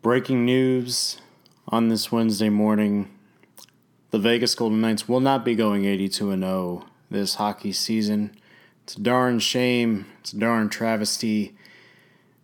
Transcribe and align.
Breaking 0.00 0.44
news 0.44 1.20
on 1.66 1.88
this 1.88 2.12
Wednesday 2.12 2.50
morning 2.50 3.10
the 4.12 4.20
Vegas 4.20 4.54
Golden 4.54 4.80
Knights 4.80 5.08
will 5.08 5.18
not 5.18 5.44
be 5.44 5.56
going 5.56 5.86
82 5.86 6.38
0 6.38 6.86
this 7.10 7.34
hockey 7.34 7.72
season. 7.72 8.30
It's 8.84 8.94
a 8.94 9.00
darn 9.00 9.40
shame. 9.40 10.06
It's 10.20 10.32
a 10.32 10.38
darn 10.38 10.68
travesty. 10.68 11.56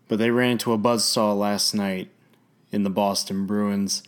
But 0.09 0.19
they 0.19 0.33
ran 0.33 0.51
into 0.51 0.73
a 0.73 0.79
buzzsaw 0.79 1.39
last 1.39 1.75
night 1.75 2.11
in 2.73 2.83
the 2.83 2.91
Boston 2.91 3.47
Bruins. 3.47 4.03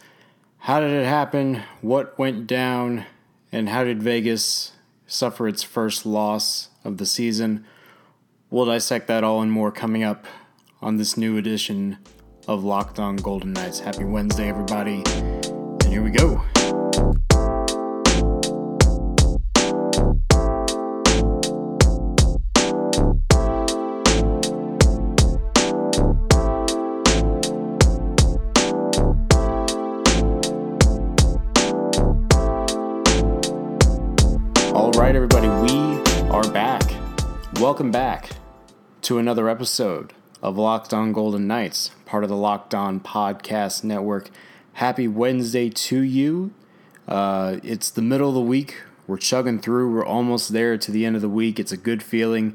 How 0.59 0.81
did 0.81 0.91
it 0.91 1.07
happen? 1.07 1.63
What 1.83 2.19
went 2.19 2.49
down? 2.49 3.07
And 3.53 3.69
how 3.69 3.85
did 3.85 4.03
Vegas 4.03 4.73
suffer 5.07 5.47
its 5.47 5.63
first 5.63 6.05
loss 6.05 6.71
of 6.83 6.99
the 6.99 7.07
season? 7.07 7.65
We'll 8.51 8.67
dissect 8.67 9.07
that 9.07 9.23
all 9.23 9.41
and 9.41 9.53
more 9.53 9.71
coming 9.71 10.03
up 10.03 10.27
on 10.83 10.97
this 10.97 11.17
new 11.17 11.37
edition 11.37 11.99
of 12.49 12.63
Locked 12.63 12.99
On 12.99 13.17
Golden 13.17 13.53
Knights. 13.53 13.81
Happy 13.81 14.05
Wednesday, 14.05 14.49
everybody. 14.49 15.03
And 15.07 15.83
here 15.85 16.03
we 16.03 16.11
go. 16.11 16.43
All 34.73 34.93
right, 34.93 35.17
everybody, 35.17 35.49
we 35.49 36.01
are 36.31 36.49
back. 36.53 36.83
Welcome 37.61 37.91
back 37.91 38.31
to 39.03 39.19
another 39.19 39.49
episode 39.49 40.13
of 40.43 40.59
Locked 40.59 40.93
On 40.93 41.13
Golden 41.13 41.47
Knights, 41.47 41.91
part 42.05 42.23
of 42.23 42.31
the 42.31 42.37
Locked 42.37 42.75
On 42.75 43.01
Podcast 43.01 43.83
Network. 43.83 44.31
Happy 44.75 45.09
Wednesday 45.09 45.71
to 45.71 46.01
you. 46.01 46.53
Uh, 47.09 47.57
it's 47.63 47.91
the 47.91 48.03
middle 48.03 48.29
of 48.29 48.35
the 48.35 48.41
week. 48.41 48.83
We're 49.07 49.17
chugging 49.17 49.61
through. 49.61 49.93
We're 49.93 50.05
almost 50.05 50.53
there 50.53 50.77
to 50.77 50.91
the 50.91 51.07
end 51.07 51.17
of 51.17 51.23
the 51.23 51.29
week. 51.29 51.59
It's 51.59 51.73
a 51.73 51.77
good 51.77 52.03
feeling. 52.03 52.55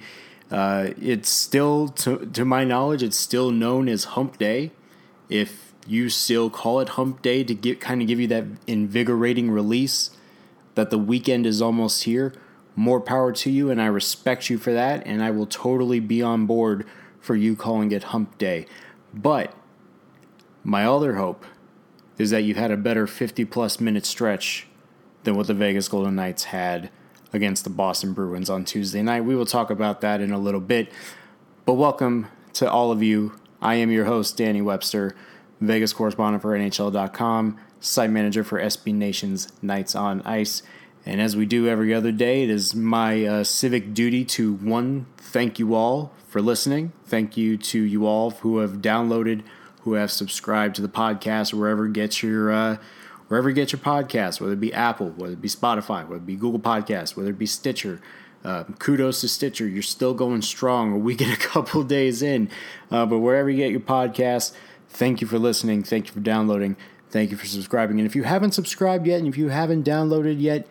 Uh, 0.51 0.89
it's 1.01 1.29
still, 1.29 1.87
to, 1.87 2.25
to 2.25 2.45
my 2.45 2.63
knowledge, 2.63 3.01
it's 3.01 3.17
still 3.17 3.51
known 3.51 3.87
as 3.87 4.03
Hump 4.03 4.37
Day. 4.37 4.71
If 5.29 5.73
you 5.87 6.09
still 6.09 6.49
call 6.49 6.81
it 6.81 6.89
Hump 6.89 7.21
Day 7.21 7.43
to 7.43 7.55
get 7.55 7.79
kind 7.79 8.01
of 8.01 8.07
give 8.07 8.19
you 8.19 8.27
that 8.27 8.45
invigorating 8.67 9.49
release 9.49 10.11
that 10.75 10.89
the 10.89 10.97
weekend 10.97 11.45
is 11.45 11.61
almost 11.61 12.03
here, 12.03 12.33
more 12.75 12.99
power 12.99 13.31
to 13.31 13.49
you, 13.49 13.69
and 13.69 13.81
I 13.81 13.87
respect 13.87 14.49
you 14.49 14.57
for 14.57 14.71
that, 14.73 15.05
and 15.05 15.23
I 15.23 15.31
will 15.31 15.45
totally 15.45 15.99
be 15.99 16.21
on 16.21 16.45
board 16.45 16.85
for 17.21 17.35
you 17.35 17.55
calling 17.55 17.91
it 17.91 18.03
hump 18.05 18.37
day. 18.37 18.65
But 19.13 19.53
my 20.63 20.85
other 20.85 21.15
hope 21.15 21.45
is 22.17 22.31
that 22.31 22.43
you've 22.43 22.57
had 22.57 22.71
a 22.71 22.77
better 22.77 23.07
50 23.07 23.45
plus 23.45 23.79
minute 23.79 24.05
stretch 24.05 24.67
than 25.23 25.35
what 25.35 25.47
the 25.47 25.53
Vegas 25.53 25.87
Golden 25.87 26.15
Knights 26.15 26.45
had 26.45 26.89
against 27.33 27.63
the 27.63 27.69
Boston 27.69 28.13
Bruins 28.13 28.49
on 28.49 28.65
Tuesday 28.65 29.01
night. 29.01 29.21
We 29.21 29.35
will 29.35 29.45
talk 29.45 29.69
about 29.69 30.01
that 30.01 30.19
in 30.19 30.31
a 30.31 30.37
little 30.37 30.59
bit. 30.59 30.91
But 31.65 31.73
welcome 31.73 32.27
to 32.53 32.69
all 32.69 32.91
of 32.91 33.01
you. 33.01 33.39
I 33.61 33.75
am 33.75 33.91
your 33.91 34.05
host, 34.05 34.37
Danny 34.37 34.61
Webster, 34.61 35.15
Vegas 35.61 35.93
correspondent 35.93 36.41
for 36.41 36.57
NHL.com, 36.57 37.59
site 37.79 38.09
manager 38.09 38.43
for 38.43 38.59
SB 38.59 38.93
Nation's 38.93 39.47
Knights 39.61 39.95
on 39.95 40.21
Ice. 40.23 40.63
And 41.05 41.19
as 41.19 41.35
we 41.35 41.45
do 41.45 41.67
every 41.67 41.93
other 41.93 42.11
day, 42.11 42.43
it 42.43 42.49
is 42.49 42.75
my 42.75 43.25
uh, 43.25 43.43
civic 43.43 43.93
duty 43.93 44.23
to 44.25 44.53
one, 44.53 45.07
thank 45.17 45.57
you 45.57 45.73
all 45.73 46.13
for 46.27 46.41
listening. 46.41 46.93
Thank 47.05 47.35
you 47.35 47.57
to 47.57 47.81
you 47.81 48.05
all 48.05 48.31
who 48.31 48.59
have 48.59 48.81
downloaded, 48.81 49.43
who 49.81 49.93
have 49.93 50.11
subscribed 50.11 50.75
to 50.75 50.81
the 50.81 50.89
podcast, 50.89 51.53
wherever 51.53 51.87
get 51.87 52.21
your 52.21 52.51
uh, 52.51 52.77
wherever 53.27 53.49
you 53.49 53.55
get 53.55 53.71
your 53.71 53.79
podcast, 53.79 54.39
whether 54.39 54.53
it 54.53 54.59
be 54.59 54.73
Apple, 54.73 55.09
whether 55.11 55.33
it 55.33 55.41
be 55.41 55.49
Spotify, 55.49 56.03
whether 56.03 56.17
it 56.17 56.25
be 56.25 56.35
Google 56.35 56.59
Podcasts, 56.59 57.15
whether 57.15 57.31
it 57.31 57.39
be 57.39 57.45
Stitcher. 57.45 57.99
Uh, 58.43 58.63
kudos 58.79 59.21
to 59.21 59.27
Stitcher. 59.27 59.67
You're 59.67 59.83
still 59.83 60.13
going 60.13 60.41
strong. 60.41 61.03
Week 61.03 61.21
and 61.21 61.31
a 61.31 61.37
couple 61.51 61.83
days 61.83 62.21
in, 62.21 62.49
uh, 62.91 63.05
but 63.05 63.19
wherever 63.19 63.49
you 63.49 63.57
get 63.57 63.71
your 63.71 63.79
podcast, 63.79 64.53
thank 64.89 65.19
you 65.21 65.27
for 65.27 65.39
listening. 65.39 65.83
Thank 65.83 66.07
you 66.07 66.13
for 66.13 66.19
downloading. 66.19 66.75
Thank 67.09 67.31
you 67.31 67.37
for 67.37 67.45
subscribing. 67.45 67.99
And 67.99 68.07
if 68.07 68.15
you 68.15 68.23
haven't 68.23 68.51
subscribed 68.51 69.05
yet, 69.05 69.19
and 69.19 69.27
if 69.27 69.37
you 69.37 69.49
haven't 69.49 69.85
downloaded 69.85 70.39
yet, 70.39 70.67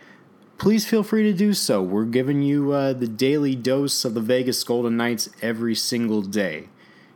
please 0.60 0.84
feel 0.84 1.02
free 1.02 1.22
to 1.22 1.32
do 1.32 1.54
so. 1.54 1.82
We're 1.82 2.04
giving 2.04 2.42
you 2.42 2.72
uh, 2.72 2.92
the 2.92 3.08
daily 3.08 3.56
dose 3.56 4.04
of 4.04 4.12
the 4.12 4.20
Vegas 4.20 4.62
Golden 4.62 4.94
Knights 4.94 5.30
every 5.40 5.74
single 5.74 6.20
day 6.20 6.68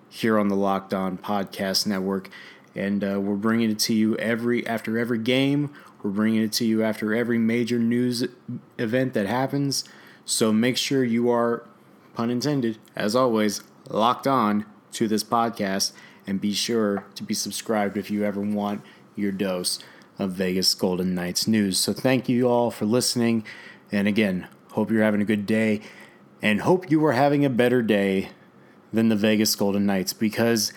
here 0.09 0.39
on 0.39 0.49
the 0.49 0.57
Locked 0.57 0.95
On 0.95 1.19
Podcast 1.19 1.87
Network, 1.87 2.31
and 2.75 3.05
uh, 3.05 3.21
we're 3.21 3.35
bringing 3.35 3.71
it 3.71 3.79
to 3.81 3.93
you 3.93 4.17
every 4.17 4.67
after 4.67 4.99
every 4.99 5.19
game. 5.19 5.71
We're 6.03 6.13
bringing 6.13 6.41
it 6.43 6.53
to 6.55 6.65
you 6.65 6.83
after 6.83 7.15
every 7.15 7.37
major 7.37 7.79
news 7.79 8.27
event 8.79 9.13
that 9.13 9.27
happens. 9.27 9.85
So 10.25 10.51
make 10.51 10.79
sure 10.79 11.05
you 11.05 11.29
are, 11.29 11.69
pun 12.15 12.31
intended, 12.31 12.79
as 12.97 13.15
always, 13.15 13.63
locked 13.91 14.27
on 14.27 14.65
to 14.93 15.07
this 15.07 15.23
podcast, 15.23 15.93
and 16.27 16.41
be 16.41 16.55
sure 16.55 17.05
to 17.15 17.23
be 17.23 17.35
subscribed 17.35 17.99
if 17.99 18.11
you 18.11 18.25
ever 18.25 18.41
want 18.41 18.81
your 19.17 19.33
dose 19.33 19.81
of 20.19 20.33
Vegas 20.33 20.75
Golden 20.75 21.15
Knights 21.15 21.47
news. 21.47 21.79
So 21.79 21.93
thank 21.93 22.29
you 22.29 22.49
all 22.49 22.71
for 22.71 22.85
listening. 22.85 23.45
And 23.91 24.07
again, 24.07 24.49
hope 24.73 24.91
you're 24.91 25.03
having 25.03 25.21
a 25.21 25.25
good 25.25 25.47
day 25.47 25.81
and 26.43 26.61
hope 26.61 26.91
you 26.91 27.05
are 27.07 27.13
having 27.13 27.45
a 27.45 27.51
better 27.51 27.83
day 27.83 28.29
than 28.93 29.09
the 29.09 29.17
Vegas 29.17 29.55
Golden 29.57 29.87
Knights 29.87 30.13
because 30.13 30.73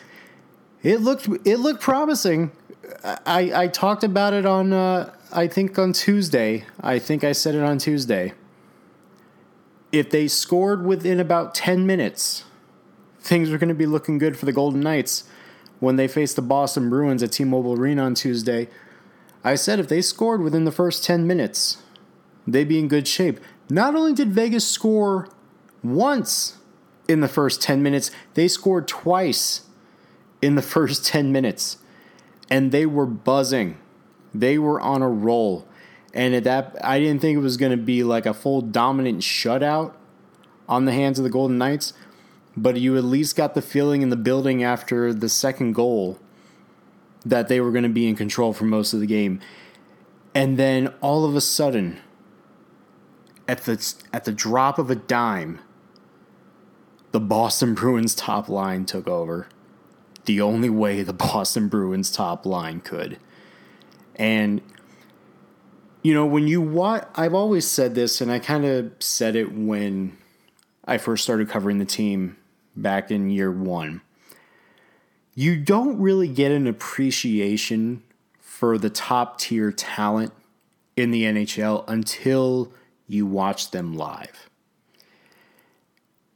it 0.83 1.01
looked 1.01 1.27
it 1.45 1.57
looked 1.57 1.81
promising. 1.81 2.51
I, 3.03 3.51
I 3.53 3.67
talked 3.67 4.03
about 4.03 4.33
it 4.33 4.45
on 4.45 4.73
uh, 4.73 5.13
I 5.31 5.47
think 5.47 5.77
on 5.77 5.93
Tuesday. 5.93 6.65
I 6.79 6.99
think 6.99 7.23
I 7.23 7.31
said 7.31 7.55
it 7.55 7.63
on 7.63 7.77
Tuesday. 7.77 8.33
If 9.91 10.09
they 10.09 10.27
scored 10.27 10.85
within 10.85 11.19
about 11.19 11.55
10 11.55 11.85
minutes, 11.85 12.43
things 13.19 13.49
were 13.49 13.57
going 13.57 13.69
to 13.69 13.75
be 13.75 13.85
looking 13.85 14.17
good 14.17 14.37
for 14.37 14.45
the 14.45 14.51
Golden 14.51 14.81
Knights 14.81 15.23
when 15.79 15.95
they 15.95 16.07
faced 16.07 16.35
the 16.35 16.41
Boston 16.41 16.89
Bruins 16.89 17.23
at 17.23 17.31
T-Mobile 17.31 17.79
Arena 17.79 18.03
on 18.03 18.13
Tuesday. 18.13 18.67
I 19.47 19.55
said 19.55 19.79
if 19.79 19.87
they 19.87 20.01
scored 20.01 20.41
within 20.41 20.65
the 20.65 20.73
first 20.73 21.05
10 21.05 21.25
minutes, 21.25 21.77
they'd 22.45 22.67
be 22.67 22.79
in 22.79 22.89
good 22.89 23.07
shape. 23.07 23.39
Not 23.69 23.95
only 23.95 24.11
did 24.11 24.33
Vegas 24.33 24.69
score 24.69 25.29
once 25.81 26.57
in 27.07 27.21
the 27.21 27.29
first 27.29 27.61
10 27.61 27.81
minutes, 27.81 28.11
they 28.33 28.49
scored 28.49 28.89
twice 28.89 29.61
in 30.41 30.55
the 30.55 30.61
first 30.75 31.05
10 31.05 31.31
minutes. 31.31 31.77
And 32.49 32.73
they 32.73 32.85
were 32.85 33.05
buzzing. 33.05 33.77
They 34.33 34.57
were 34.57 34.81
on 34.81 35.01
a 35.01 35.07
roll. 35.07 35.65
And 36.13 36.35
at 36.35 36.43
that 36.43 36.75
I 36.83 36.99
didn't 36.99 37.21
think 37.21 37.37
it 37.37 37.41
was 37.41 37.55
going 37.55 37.71
to 37.71 37.77
be 37.77 38.03
like 38.03 38.25
a 38.25 38.33
full 38.33 38.59
dominant 38.59 39.21
shutout 39.21 39.93
on 40.67 40.83
the 40.83 40.91
hands 40.91 41.19
of 41.19 41.23
the 41.23 41.29
Golden 41.29 41.57
Knights, 41.57 41.93
but 42.57 42.75
you 42.75 42.97
at 42.97 43.05
least 43.05 43.37
got 43.37 43.53
the 43.53 43.61
feeling 43.61 44.01
in 44.01 44.09
the 44.09 44.17
building 44.17 44.61
after 44.61 45.13
the 45.13 45.29
second 45.29 45.71
goal 45.71 46.19
that 47.29 47.47
they 47.47 47.59
were 47.59 47.71
going 47.71 47.83
to 47.83 47.89
be 47.89 48.07
in 48.07 48.15
control 48.15 48.53
for 48.53 48.65
most 48.65 48.93
of 48.93 48.99
the 48.99 49.05
game. 49.05 49.39
And 50.33 50.57
then 50.57 50.93
all 51.01 51.25
of 51.25 51.35
a 51.35 51.41
sudden, 51.41 51.99
at 53.47 53.63
the 53.63 53.93
at 54.13 54.25
the 54.25 54.31
drop 54.31 54.79
of 54.79 54.89
a 54.89 54.95
dime, 54.95 55.59
the 57.11 57.19
Boston 57.19 57.73
Bruins 57.73 58.15
top 58.15 58.49
line 58.49 58.85
took 58.85 59.07
over. 59.07 59.47
The 60.25 60.41
only 60.41 60.69
way 60.69 61.03
the 61.03 61.13
Boston 61.13 61.67
Bruins 61.67 62.11
top 62.11 62.45
line 62.45 62.81
could. 62.81 63.17
And 64.15 64.61
you 66.03 66.13
know, 66.13 66.25
when 66.25 66.47
you 66.47 66.61
watch 66.61 67.07
I've 67.15 67.33
always 67.33 67.67
said 67.67 67.95
this 67.95 68.21
and 68.21 68.31
I 68.31 68.39
kind 68.39 68.65
of 68.65 68.91
said 68.99 69.35
it 69.35 69.53
when 69.53 70.17
I 70.85 70.97
first 70.97 71.23
started 71.23 71.49
covering 71.49 71.79
the 71.79 71.85
team 71.85 72.37
back 72.75 73.11
in 73.11 73.29
year 73.29 73.51
1 73.51 74.01
you 75.37 75.55
don't 75.55 75.99
really 75.99 76.27
get 76.27 76.51
an 76.51 76.65
appreciation 76.65 78.01
for 78.39 78.75
the 78.79 78.89
top 78.89 79.37
tier 79.37 79.71
talent 79.71 80.33
in 80.95 81.11
the 81.11 81.25
NHL 81.25 81.83
until 81.87 82.73
you 83.07 83.23
watch 83.27 83.69
them 83.69 83.95
live. 83.95 84.49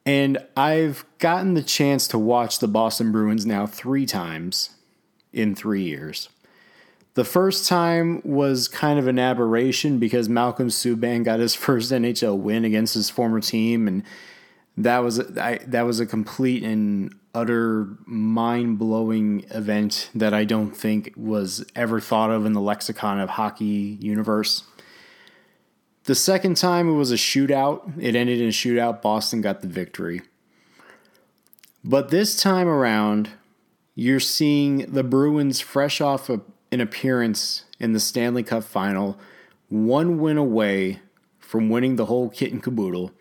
And 0.06 0.38
I've 0.56 1.04
gotten 1.18 1.56
the 1.56 1.64
chance 1.64 2.08
to 2.10 2.20
watch 2.20 2.60
the 2.60 2.68
Boston 2.68 3.12
Bruins 3.12 3.44
now 3.44 3.66
three 3.66 4.06
times 4.06 4.70
in 5.34 5.56
three 5.56 5.82
years. 5.82 6.30
The 7.16 7.26
first 7.26 7.68
time 7.68 8.22
was 8.24 8.68
kind 8.68 9.00
of 9.00 9.08
an 9.08 9.18
aberration 9.18 9.98
because 9.98 10.30
Malcolm 10.30 10.68
Subban 10.68 11.24
got 11.24 11.40
his 11.40 11.56
first 11.66 11.92
NHL 11.92 12.38
win 12.38 12.64
against 12.66 12.94
his 12.94 13.10
former 13.10 13.42
team, 13.42 13.88
and 13.88 14.04
that 14.86 15.00
was 15.00 15.20
I, 15.38 15.60
that 15.68 15.84
was 15.84 16.00
a 16.00 16.06
complete 16.06 16.64
and 16.64 17.14
utter 17.34 17.88
mind 18.06 18.78
blowing 18.78 19.46
event 19.52 20.10
that 20.14 20.34
I 20.34 20.44
don't 20.44 20.76
think 20.76 21.14
was 21.16 21.66
ever 21.76 22.00
thought 22.00 22.32
of 22.32 22.46
in 22.46 22.54
the 22.54 22.62
lexicon 22.62 23.20
of 23.20 23.32
hockey 23.32 23.98
universe. 24.00 24.64
The 26.06 26.16
second 26.16 26.58
time 26.58 26.90
it 26.90 26.94
was 26.94 27.12
a 27.12 27.16
shootout. 27.16 27.94
It 28.02 28.16
ended 28.16 28.42
in 28.42 28.48
a 28.48 28.52
shootout. 28.52 29.02
Boston 29.02 29.42
got 29.42 29.62
the 29.62 29.68
victory. 29.68 30.22
But 31.84 32.10
this 32.10 32.42
time 32.42 32.68
around, 32.68 33.30
you're 33.96 34.20
seeing 34.20 34.92
the 34.92 35.04
Bruins 35.04 35.60
fresh 35.60 36.02
off 36.02 36.30
a, 36.30 36.42
an 36.72 36.82
appearance 36.82 37.66
in 37.80 37.94
the 37.94 38.00
Stanley 38.00 38.44
Cup 38.44 38.64
final, 38.64 39.18
one 39.70 40.20
win 40.20 40.38
away 40.38 41.00
from 41.40 41.70
winning 41.70 41.96
the 41.96 42.06
whole 42.06 42.30
kit 42.30 42.52
and 42.52 42.62
caboodle. 42.62 43.12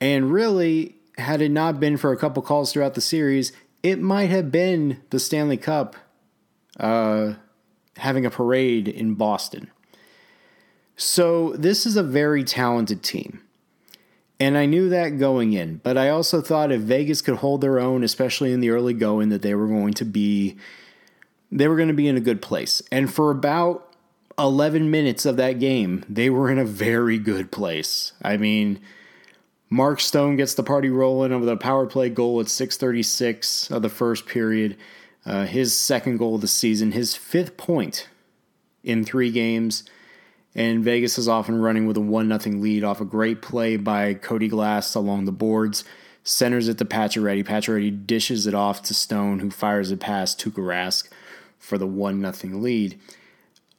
And 0.00 0.32
really, 0.32 0.96
had 1.18 1.40
it 1.40 1.50
not 1.50 1.78
been 1.80 1.96
for 1.96 2.12
a 2.12 2.16
couple 2.16 2.42
calls 2.42 2.72
throughout 2.72 2.94
the 2.94 3.00
series, 3.00 3.52
it 3.82 4.00
might 4.00 4.30
have 4.30 4.50
been 4.50 5.02
the 5.10 5.18
Stanley 5.18 5.56
Cup 5.56 5.96
uh, 6.78 7.34
having 7.98 8.24
a 8.24 8.30
parade 8.30 8.88
in 8.88 9.14
Boston. 9.14 9.70
So, 10.96 11.52
this 11.52 11.86
is 11.86 11.96
a 11.96 12.02
very 12.02 12.44
talented 12.44 13.02
team. 13.02 13.42
And 14.38 14.56
I 14.56 14.64
knew 14.64 14.88
that 14.88 15.18
going 15.18 15.52
in, 15.52 15.76
but 15.82 15.98
I 15.98 16.08
also 16.08 16.40
thought 16.40 16.72
if 16.72 16.80
Vegas 16.80 17.20
could 17.20 17.36
hold 17.36 17.60
their 17.60 17.78
own, 17.78 18.02
especially 18.02 18.52
in 18.54 18.60
the 18.60 18.70
early 18.70 18.94
going, 18.94 19.28
that 19.28 19.42
they 19.42 19.54
were 19.54 19.68
going 19.68 19.92
to 19.94 20.04
be 20.04 20.56
they 21.52 21.68
were 21.68 21.76
going 21.76 21.88
to 21.88 21.94
be 21.94 22.08
in 22.08 22.16
a 22.16 22.20
good 22.20 22.40
place. 22.40 22.80
And 22.92 23.12
for 23.12 23.30
about 23.30 23.92
11 24.38 24.90
minutes 24.90 25.26
of 25.26 25.36
that 25.36 25.58
game, 25.58 26.04
they 26.08 26.30
were 26.30 26.50
in 26.50 26.58
a 26.58 26.64
very 26.64 27.18
good 27.18 27.50
place. 27.50 28.12
I 28.22 28.36
mean, 28.36 28.80
Mark 29.72 30.00
Stone 30.00 30.34
gets 30.34 30.54
the 30.54 30.64
party 30.64 30.90
rolling 30.90 31.32
over 31.32 31.50
a 31.50 31.56
power 31.56 31.86
play 31.86 32.10
goal 32.10 32.40
at 32.40 32.48
6:36 32.48 33.70
of 33.70 33.82
the 33.82 33.88
first 33.88 34.26
period. 34.26 34.76
Uh, 35.24 35.46
his 35.46 35.72
second 35.72 36.16
goal 36.16 36.34
of 36.34 36.40
the 36.40 36.48
season, 36.48 36.90
his 36.90 37.14
fifth 37.14 37.56
point 37.56 38.08
in 38.82 39.04
three 39.04 39.30
games. 39.30 39.84
And 40.56 40.82
Vegas 40.82 41.16
is 41.16 41.28
often 41.28 41.60
running 41.60 41.86
with 41.86 41.96
a 41.96 42.00
1 42.00 42.40
0 42.40 42.56
lead 42.56 42.82
off 42.82 43.00
a 43.00 43.04
great 43.04 43.40
play 43.40 43.76
by 43.76 44.14
Cody 44.14 44.48
Glass 44.48 44.96
along 44.96 45.24
the 45.24 45.32
boards. 45.32 45.84
Centers 46.24 46.66
it 46.66 46.78
to 46.78 46.84
Pacioretty. 46.84 47.44
Pacioretty 47.44 48.06
dishes 48.06 48.48
it 48.48 48.54
off 48.54 48.82
to 48.82 48.94
Stone, 48.94 49.38
who 49.38 49.50
fires 49.50 49.92
it 49.92 50.00
past 50.00 50.40
Tuukka 50.40 50.58
Rask 50.58 51.08
for 51.60 51.78
the 51.78 51.86
1 51.86 52.32
0 52.32 52.58
lead. 52.58 52.98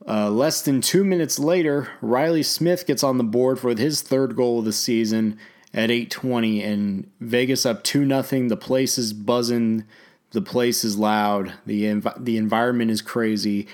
Uh, 0.08 0.30
less 0.30 0.62
than 0.62 0.80
two 0.80 1.04
minutes 1.04 1.38
later, 1.38 1.90
Riley 2.02 2.44
Smith 2.44 2.88
gets 2.88 3.04
on 3.04 3.18
the 3.18 3.24
board 3.26 3.60
for 3.60 3.76
his 3.76 4.02
third 4.02 4.38
goal 4.38 4.60
of 4.60 4.66
the 4.66 4.72
season 4.72 5.38
at 5.74 5.90
8:20, 5.90 6.64
and 6.64 7.10
Vegas 7.20 7.66
up 7.66 7.84
two 7.84 8.06
nothing. 8.06 8.48
The 8.48 8.58
place 8.58 8.98
is 8.98 9.14
buzzing, 9.14 9.86
the 10.32 10.42
place 10.42 10.84
is 10.84 10.98
loud, 10.98 11.54
the 11.66 11.84
env- 11.84 12.24
the 12.24 12.38
environment 12.38 12.92
is 12.92 13.02
crazy, 13.02 13.68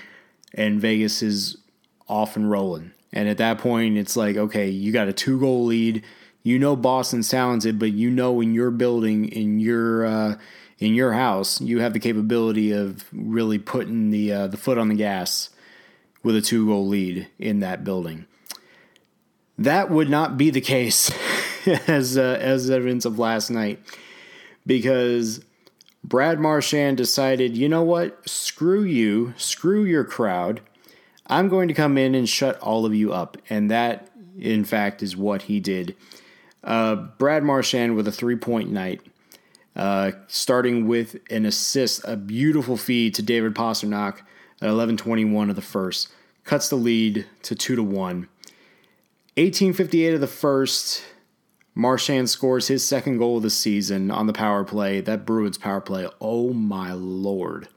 and 0.54 0.80
Vegas 0.80 1.22
is 1.22 1.58
off 2.08 2.36
and 2.36 2.50
rolling. 2.50 2.92
And 3.12 3.28
at 3.28 3.38
that 3.38 3.58
point, 3.58 3.96
it's 3.96 4.16
like, 4.16 4.36
okay, 4.36 4.68
you 4.68 4.92
got 4.92 5.08
a 5.08 5.12
two 5.12 5.40
goal 5.40 5.64
lead. 5.64 6.04
You 6.42 6.58
know 6.58 6.76
Boston's 6.76 7.28
talented, 7.28 7.78
but 7.78 7.92
you 7.92 8.10
know 8.10 8.40
in 8.40 8.54
your 8.54 8.70
building, 8.70 9.28
in 9.28 9.58
your 9.58 10.06
uh, 10.06 10.38
in 10.78 10.94
your 10.94 11.12
house, 11.12 11.60
you 11.60 11.80
have 11.80 11.92
the 11.92 12.00
capability 12.00 12.70
of 12.72 13.04
really 13.12 13.58
putting 13.58 14.10
the 14.10 14.32
uh, 14.32 14.46
the 14.46 14.56
foot 14.56 14.78
on 14.78 14.88
the 14.88 14.94
gas 14.94 15.50
with 16.22 16.36
a 16.36 16.40
two 16.40 16.66
goal 16.66 16.86
lead 16.86 17.28
in 17.38 17.60
that 17.60 17.84
building. 17.84 18.26
That 19.56 19.90
would 19.90 20.08
not 20.08 20.38
be 20.38 20.50
the 20.50 20.60
case 20.60 21.10
as 21.86 22.16
uh, 22.16 22.38
as 22.40 22.70
evidence 22.70 23.04
of 23.04 23.18
last 23.18 23.50
night, 23.50 23.80
because 24.66 25.40
Brad 26.04 26.40
Marchand 26.40 26.96
decided, 26.96 27.56
you 27.56 27.68
know 27.68 27.82
what, 27.82 28.28
screw 28.28 28.82
you, 28.82 29.34
screw 29.36 29.84
your 29.84 30.04
crowd. 30.04 30.60
I'm 31.26 31.48
going 31.48 31.68
to 31.68 31.74
come 31.74 31.98
in 31.98 32.14
and 32.14 32.28
shut 32.28 32.58
all 32.60 32.86
of 32.86 32.94
you 32.94 33.12
up. 33.12 33.36
And 33.50 33.70
that, 33.70 34.10
in 34.38 34.64
fact, 34.64 35.02
is 35.02 35.16
what 35.16 35.42
he 35.42 35.60
did. 35.60 35.94
Uh, 36.64 36.94
Brad 36.94 37.42
Marchand 37.42 37.94
with 37.94 38.08
a 38.08 38.12
three 38.12 38.36
point 38.36 38.70
night, 38.70 39.02
uh, 39.76 40.12
starting 40.26 40.86
with 40.88 41.16
an 41.30 41.44
assist, 41.44 42.02
a 42.04 42.16
beautiful 42.16 42.76
feed 42.76 43.14
to 43.14 43.22
David 43.22 43.54
Pastrnak 43.54 44.20
at 44.60 44.68
11:21 44.68 45.50
of 45.50 45.56
the 45.56 45.62
first, 45.62 46.08
cuts 46.44 46.68
the 46.68 46.76
lead 46.76 47.26
to 47.42 47.54
two 47.54 47.76
to 47.76 47.82
one. 47.82 48.28
18:58 49.36 50.14
of 50.14 50.20
the 50.20 50.26
first, 50.26 51.02
Marchand 51.78 52.28
scores 52.28 52.66
his 52.66 52.84
second 52.84 53.18
goal 53.18 53.36
of 53.36 53.44
the 53.44 53.50
season 53.50 54.10
on 54.10 54.26
the 54.26 54.32
power 54.32 54.64
play. 54.64 55.00
That 55.00 55.24
Bruins 55.24 55.58
power 55.58 55.80
play, 55.80 56.08
oh 56.20 56.52
my 56.52 56.92
lord! 56.92 57.68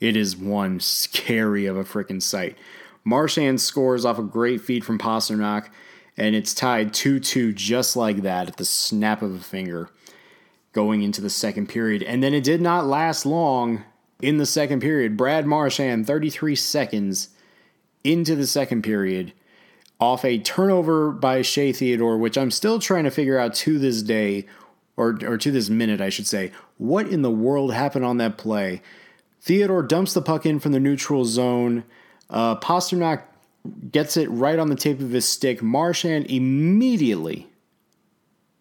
It 0.00 0.16
is 0.16 0.36
one 0.36 0.78
scary 0.78 1.66
of 1.66 1.76
a 1.76 1.82
freaking 1.82 2.22
sight. 2.22 2.56
Marchand 3.02 3.60
scores 3.60 4.04
off 4.04 4.20
a 4.20 4.22
great 4.22 4.60
feed 4.60 4.84
from 4.84 5.00
Pastrnak, 5.00 5.68
and 6.16 6.36
it's 6.36 6.54
tied 6.54 6.94
2 6.94 7.18
2 7.18 7.52
just 7.54 7.96
like 7.96 8.18
that 8.18 8.46
at 8.46 8.56
the 8.56 8.64
snap 8.64 9.20
of 9.20 9.34
a 9.34 9.40
finger 9.40 9.90
going 10.72 11.02
into 11.02 11.20
the 11.20 11.28
second 11.28 11.68
period. 11.68 12.04
And 12.04 12.22
then 12.22 12.34
it 12.34 12.44
did 12.44 12.62
not 12.62 12.86
last 12.86 13.26
long 13.26 13.82
in 14.22 14.38
the 14.38 14.46
second 14.46 14.78
period. 14.78 15.16
Brad 15.16 15.44
Marchand, 15.44 16.06
33 16.06 16.54
seconds 16.54 17.30
into 18.04 18.36
the 18.36 18.46
second 18.46 18.82
period, 18.82 19.32
off 20.00 20.24
a 20.24 20.38
turnover 20.38 21.10
by 21.10 21.42
Shea 21.42 21.72
Theodore, 21.72 22.18
which 22.18 22.38
I'm 22.38 22.50
still 22.50 22.78
trying 22.78 23.04
to 23.04 23.10
figure 23.10 23.38
out 23.38 23.54
to 23.54 23.78
this 23.78 24.02
day, 24.02 24.46
or, 24.96 25.18
or 25.24 25.36
to 25.38 25.50
this 25.50 25.68
minute, 25.68 26.00
I 26.00 26.08
should 26.08 26.26
say, 26.26 26.52
what 26.76 27.08
in 27.08 27.22
the 27.22 27.30
world 27.30 27.72
happened 27.72 28.04
on 28.04 28.18
that 28.18 28.38
play. 28.38 28.82
Theodore 29.40 29.82
dumps 29.82 30.14
the 30.14 30.22
puck 30.22 30.46
in 30.46 30.60
from 30.60 30.72
the 30.72 30.80
neutral 30.80 31.24
zone. 31.24 31.84
Uh, 32.28 32.56
Pastrnak 32.56 33.22
gets 33.90 34.16
it 34.16 34.28
right 34.30 34.58
on 34.58 34.68
the 34.68 34.76
tip 34.76 35.00
of 35.00 35.10
his 35.10 35.28
stick. 35.28 35.62
Marchand 35.62 36.30
immediately, 36.30 37.48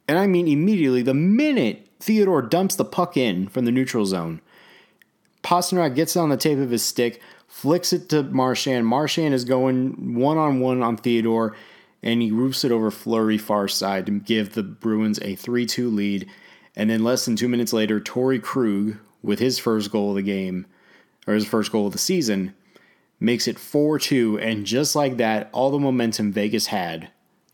and 0.07 0.17
I 0.17 0.27
mean 0.27 0.47
immediately, 0.47 1.01
the 1.01 1.13
minute 1.13 1.87
Theodore 1.99 2.41
dumps 2.41 2.75
the 2.75 2.85
puck 2.85 3.17
in 3.17 3.47
from 3.47 3.65
the 3.65 3.71
neutral 3.71 4.05
zone, 4.05 4.41
Pastrnak 5.43 5.95
gets 5.95 6.15
it 6.15 6.19
on 6.19 6.29
the 6.29 6.37
tape 6.37 6.59
of 6.59 6.71
his 6.71 6.83
stick, 6.83 7.21
flicks 7.57 7.91
it 7.91 8.07
to 8.09 8.21
Marchand. 8.21 8.85
Marchand 8.85 9.33
is 9.33 9.43
going 9.43 10.13
one 10.13 10.37
on 10.37 10.59
one 10.59 10.83
on 10.83 10.95
Theodore, 10.95 11.55
and 12.03 12.21
he 12.21 12.29
roofs 12.29 12.63
it 12.63 12.71
over 12.71 12.91
Fleury 12.91 13.39
far 13.39 13.67
side 13.67 14.05
to 14.05 14.11
give 14.11 14.53
the 14.53 14.61
Bruins 14.61 15.19
a 15.23 15.33
3 15.33 15.65
2 15.65 15.89
lead. 15.89 16.29
And 16.75 16.87
then 16.91 17.03
less 17.03 17.25
than 17.25 17.35
two 17.35 17.49
minutes 17.49 17.73
later, 17.73 17.99
Torey 17.99 18.39
Krug, 18.39 18.97
with 19.23 19.39
his 19.39 19.57
first 19.57 19.91
goal 19.91 20.11
of 20.11 20.17
the 20.17 20.21
game, 20.21 20.67
or 21.25 21.33
his 21.33 21.47
first 21.47 21.71
goal 21.71 21.87
of 21.87 21.93
the 21.93 21.97
season, 21.97 22.53
makes 23.19 23.47
it 23.47 23.57
4 23.57 23.97
2. 23.97 24.37
And 24.37 24.63
just 24.63 24.95
like 24.95 25.17
that, 25.17 25.49
all 25.51 25.71
the 25.71 25.79
momentum 25.79 26.31
Vegas 26.31 26.67
had, 26.67 27.09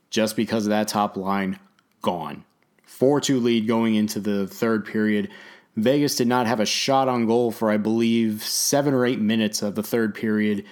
just 0.09 0.35
because 0.35 0.65
of 0.65 0.71
that 0.71 0.89
top 0.89 1.15
line, 1.15 1.59
gone. 2.01 2.43
4 2.83 3.21
2 3.21 3.39
lead 3.39 3.67
going 3.67 3.95
into 3.95 4.19
the 4.19 4.47
third 4.47 4.85
period. 4.85 5.29
Vegas 5.75 6.15
did 6.15 6.27
not 6.27 6.45
have 6.45 6.59
a 6.59 6.65
shot 6.65 7.07
on 7.07 7.25
goal 7.25 7.51
for, 7.51 7.71
I 7.71 7.77
believe, 7.77 8.43
seven 8.43 8.93
or 8.93 9.05
eight 9.05 9.19
minutes 9.19 9.61
of 9.61 9.75
the 9.75 9.83
third 9.83 10.13
period. 10.13 10.65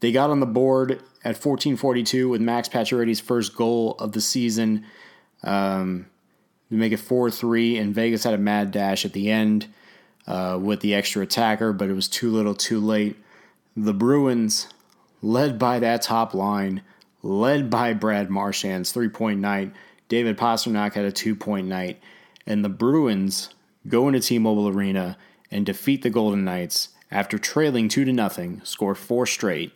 They 0.00 0.12
got 0.12 0.30
on 0.30 0.40
the 0.40 0.46
board 0.46 1.00
at 1.22 1.36
14:42 1.36 2.28
with 2.28 2.40
Max 2.40 2.68
Pacioretty's 2.68 3.20
first 3.20 3.54
goal 3.54 3.94
of 3.98 4.12
the 4.12 4.20
season 4.20 4.84
um, 5.42 6.06
to 6.68 6.74
make 6.74 6.92
it 6.92 7.00
4-3, 7.00 7.80
and 7.80 7.94
Vegas 7.94 8.24
had 8.24 8.34
a 8.34 8.38
mad 8.38 8.70
dash 8.70 9.04
at 9.04 9.12
the 9.12 9.30
end 9.30 9.66
uh, 10.26 10.58
with 10.60 10.80
the 10.80 10.94
extra 10.94 11.22
attacker, 11.22 11.72
but 11.72 11.88
it 11.88 11.94
was 11.94 12.08
too 12.08 12.30
little, 12.30 12.54
too 12.54 12.80
late. 12.80 13.16
The 13.76 13.94
Bruins, 13.94 14.68
led 15.22 15.58
by 15.58 15.78
that 15.78 16.02
top 16.02 16.34
line, 16.34 16.82
led 17.22 17.70
by 17.70 17.92
Brad 17.92 18.30
Marchand's 18.30 18.92
three-point 18.92 19.40
night, 19.40 19.72
David 20.08 20.36
Pastrnak 20.36 20.94
had 20.94 21.04
a 21.04 21.12
two-point 21.12 21.68
night, 21.68 22.00
and 22.46 22.64
the 22.64 22.68
Bruins 22.68 23.50
go 23.88 24.08
into 24.08 24.20
T-Mobile 24.20 24.68
Arena 24.68 25.16
and 25.50 25.66
defeat 25.66 26.02
the 26.02 26.10
Golden 26.10 26.44
Knights 26.44 26.90
after 27.10 27.38
trailing 27.38 27.88
two 27.88 28.04
to 28.04 28.12
nothing, 28.12 28.60
score 28.64 28.94
four 28.94 29.26
straight, 29.26 29.72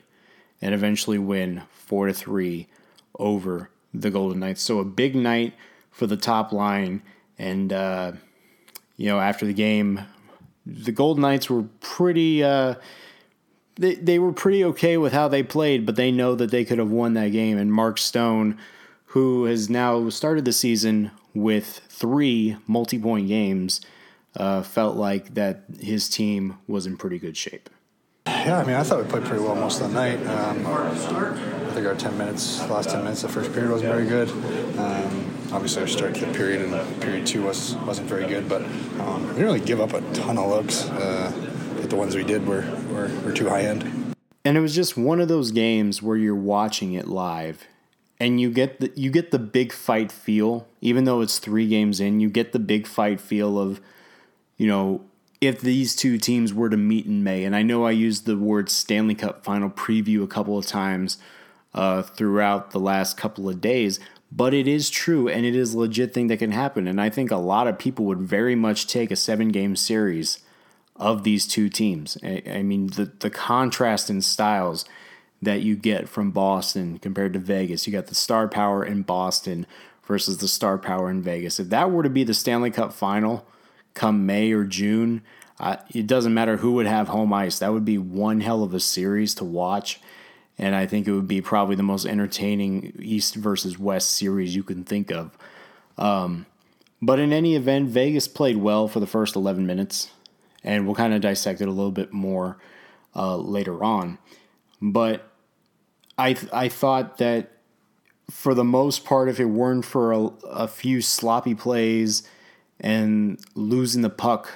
and 0.61 0.75
eventually 0.75 1.19
win 1.19 1.63
four 1.71 2.07
to 2.07 2.13
three 2.13 2.69
over 3.19 3.71
the 3.93 4.11
Golden 4.11 4.41
Knights. 4.41 4.63
So 4.63 4.79
a 4.79 4.85
big 4.85 5.15
night 5.15 5.55
for 5.91 6.07
the 6.07 6.17
top 6.17 6.53
line, 6.53 7.03
and 7.39 7.73
uh, 7.73 8.13
you 8.97 9.09
know 9.09 9.21
after 9.21 9.47
the 9.47 9.55
game, 9.55 10.01
the 10.67 10.93
Golden 10.93 11.23
Knights 11.23 11.51
were 11.51 11.65
pretty. 11.81 12.43
Uh, 12.43 12.75
they, 13.77 13.97
they 13.97 14.19
were 14.21 14.33
pretty 14.33 14.65
okay 14.65 14.97
with 14.97 15.13
how 15.13 15.27
they 15.27 15.43
played, 15.43 15.85
but 15.85 15.97
they 15.97 16.13
know 16.13 16.37
that 16.37 16.53
they 16.53 16.65
could 16.65 16.79
have 16.79 16.91
won 16.93 17.15
that 17.15 17.33
game. 17.33 17.59
And 17.59 17.73
Mark 17.73 17.99
Stone, 17.99 18.57
who 19.07 19.47
has 19.47 19.69
now 19.69 20.09
started 20.11 20.45
the 20.45 20.53
season 20.53 21.11
with 21.35 21.81
three 21.89 22.57
multi 22.69 22.99
point 23.01 23.27
games, 23.27 23.81
uh, 24.37 24.63
felt 24.63 24.97
like 24.97 25.35
that 25.35 25.65
his 25.81 26.09
team 26.09 26.59
was 26.67 26.87
in 26.87 26.97
pretty 26.97 27.19
good 27.19 27.37
shape. 27.37 27.71
Yeah, 28.27 28.59
I 28.59 28.65
mean, 28.65 28.77
I 28.77 28.83
thought 28.83 29.05
we 29.05 29.11
played 29.11 29.25
pretty 29.25 29.43
well 29.43 29.55
most 29.55 29.81
of 29.81 29.89
the 29.89 29.95
night. 29.95 30.19
Um, 30.27 30.67
I 30.67 31.71
think 31.73 31.87
our 31.87 31.95
10 31.95 32.17
minutes, 32.17 32.61
last 32.69 32.91
10 32.91 33.03
minutes, 33.03 33.23
the 33.23 33.29
first 33.29 33.53
period 33.53 33.71
wasn't 33.71 33.91
very 33.91 34.07
good. 34.07 34.31
Um, 34.79 35.35
obviously, 35.53 35.83
our 35.83 35.89
start 35.89 36.15
to 36.17 36.27
the 36.27 36.33
period 36.33 36.63
and 36.63 37.01
period 37.03 37.27
two 37.27 37.43
was, 37.43 37.75
wasn't 37.77 38.09
very 38.09 38.27
good, 38.27 38.49
but 38.49 38.63
um, 39.01 39.23
we 39.23 39.35
didn't 39.35 39.45
really 39.45 39.61
give 39.61 39.81
up 39.81 39.93
a 39.93 40.01
ton 40.15 40.39
of 40.39 40.49
looks. 40.49 40.89
Uh, 40.89 41.33
but 41.81 41.91
the 41.91 41.97
ones 41.97 42.17
we 42.17 42.25
did 42.25 42.47
were, 42.47 42.63
were, 42.91 43.11
were 43.25 43.33
too 43.33 43.49
high 43.49 43.63
end. 43.63 44.15
And 44.45 44.57
it 44.57 44.61
was 44.61 44.75
just 44.75 44.97
one 44.97 45.21
of 45.21 45.29
those 45.29 45.51
games 45.51 46.03
where 46.03 46.17
you're 46.17 46.35
watching 46.35 46.93
it 46.95 47.09
live 47.09 47.67
and 48.21 48.41
you 48.41 48.51
get 48.51 48.81
the 48.81 48.93
you 48.95 49.11
get 49.11 49.31
the 49.33 49.39
big 49.39 49.73
fight 49.73 50.13
feel 50.13 50.67
even 50.81 51.05
though 51.05 51.21
it's 51.21 51.39
3 51.39 51.67
games 51.67 51.99
in 51.99 52.21
you 52.21 52.31
get 52.31 52.53
the 52.53 52.59
big 52.59 52.87
fight 52.87 53.21
feel 53.21 53.59
of 53.59 53.81
you 54.57 54.67
know 54.67 55.05
if 55.47 55.61
these 55.61 55.95
two 55.95 56.19
teams 56.19 56.53
were 56.53 56.71
to 56.71 56.77
meet 56.77 57.07
in 57.07 57.23
May. 57.23 57.45
And 57.45 57.55
I 57.55 57.63
know 57.63 57.85
I 57.85 57.91
used 57.91 58.27
the 58.27 58.37
word 58.37 58.71
Stanley 58.71 59.15
Cup 59.15 59.45
final 59.45 59.71
preview 59.71 60.23
a 60.23 60.29
couple 60.29 60.59
of 60.59 60.67
times 60.67 61.19
uh, 61.75 62.03
throughout 62.03 62.71
the 62.71 62.81
last 62.81 63.17
couple 63.17 63.49
of 63.49 63.61
days, 63.61 64.01
but 64.31 64.55
it 64.55 64.67
is 64.67 64.91
true 64.91 65.29
and 65.29 65.45
it 65.45 65.55
is 65.55 65.75
a 65.75 65.79
legit 65.79 66.15
thing 66.15 66.29
that 66.29 66.39
can 66.39 66.53
happen. 66.53 66.87
And 66.87 67.01
I 67.01 67.11
think 67.11 67.31
a 67.31 67.37
lot 67.37 67.67
of 67.67 67.79
people 67.79 68.05
would 68.07 68.21
very 68.21 68.55
much 68.55 68.87
take 68.87 69.11
a 69.11 69.17
seven 69.17 69.49
game 69.49 69.77
series 69.77 70.39
of 70.97 71.25
these 71.25 71.47
two 71.47 71.69
teams. 71.69 72.17
I, 72.23 72.43
I 72.47 72.63
mean, 72.63 72.89
the, 72.89 73.11
the 73.19 73.31
contrast 73.31 74.09
in 74.09 74.23
styles 74.23 74.85
that 75.43 75.63
you 75.63 75.77
get 75.77 76.09
from 76.09 76.31
Boston 76.31 76.99
compared 76.99 77.33
to 77.35 77.39
Vegas. 77.39 77.87
You 77.87 77.93
got 77.93 78.07
the 78.07 78.15
star 78.15 78.49
power 78.49 78.85
in 78.85 79.03
Boston 79.03 79.67
versus 80.05 80.39
the 80.39 80.49
star 80.49 80.79
power 80.79 81.11
in 81.11 81.21
Vegas. 81.21 81.61
If 81.61 81.69
that 81.69 81.91
were 81.91 82.03
to 82.03 82.09
be 82.09 82.25
the 82.25 82.33
Stanley 82.33 82.71
Cup 82.71 82.93
final, 82.93 83.47
come 83.95 84.27
May 84.27 84.53
or 84.53 84.65
June, 84.65 85.23
uh, 85.61 85.77
it 85.95 86.07
doesn't 86.07 86.35
matter 86.35 86.59
who 86.59 86.73
would 86.73 86.87
have 86.87 87.09
home 87.09 87.33
ice. 87.33 87.61
That 87.61 87.73
would 87.73 87.85
be 87.85 87.99
one 87.99 88.41
hell 88.41 88.63
of 88.63 88.75
a 88.75 88.81
series 88.81 89.35
to 89.37 89.45
watch. 89.45 90.01
And 90.59 90.75
I 90.75 90.87
think 90.87 91.07
it 91.07 91.13
would 91.13 91.29
be 91.29 91.41
probably 91.41 91.77
the 91.77 91.83
most 91.83 92.07
entertaining 92.07 92.93
East 92.99 93.35
versus 93.35 93.79
West 93.79 94.13
series 94.13 94.55
you 94.55 94.63
can 94.63 94.85
think 94.85 95.11
of. 95.11 95.37
Um, 95.97 96.47
but 97.01 97.19
in 97.19 97.33
any 97.33 97.55
event, 97.55 97.89
Vegas 97.89 98.29
played 98.29 98.57
well 98.57 98.89
for 98.89 99.01
the 99.01 99.07
first 99.07 99.37
11 99.37 99.67
minutes. 99.67 100.11
And 100.63 100.87
we'll 100.87 100.95
kind 100.95 101.13
of 101.13 101.21
dissect 101.21 101.61
it 101.61 101.69
a 101.69 101.73
little 101.73 101.93
bit 101.93 102.13
more 102.13 102.57
uh, 103.15 103.37
later 103.37 103.85
on. 103.85 104.19
But 104.81 105.31
I, 106.17 106.37
I 106.53 106.69
thought 106.69 107.19
that 107.19 107.51
for 108.31 108.55
the 108.55 108.65
most 108.65 109.05
part, 109.05 109.29
if 109.29 109.39
it 109.39 109.47
weren't 109.47 109.85
for 109.85 110.13
a, 110.13 110.19
a 110.49 110.69
few 110.69 111.01
sloppy 111.01 111.55
plays 111.55 112.23
and 112.81 113.39
losing 113.55 114.03
the 114.03 114.11
puck 114.11 114.51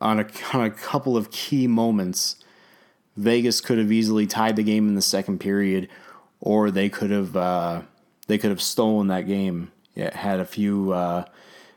on 0.00 0.20
a, 0.20 0.26
on 0.52 0.64
a 0.64 0.70
couple 0.70 1.16
of 1.16 1.30
key 1.30 1.66
moments, 1.66 2.36
Vegas 3.16 3.60
could 3.60 3.78
have 3.78 3.92
easily 3.92 4.26
tied 4.26 4.56
the 4.56 4.62
game 4.62 4.88
in 4.88 4.94
the 4.94 5.02
second 5.02 5.38
period, 5.38 5.88
or 6.40 6.70
they 6.70 6.88
could 6.88 7.10
have 7.10 7.36
uh, 7.36 7.82
they 8.26 8.38
could 8.38 8.50
have 8.50 8.62
stolen 8.62 9.06
that 9.08 9.26
game. 9.26 9.70
It 9.94 10.14
had 10.14 10.40
a 10.40 10.44
few 10.44 10.92
uh, 10.92 11.24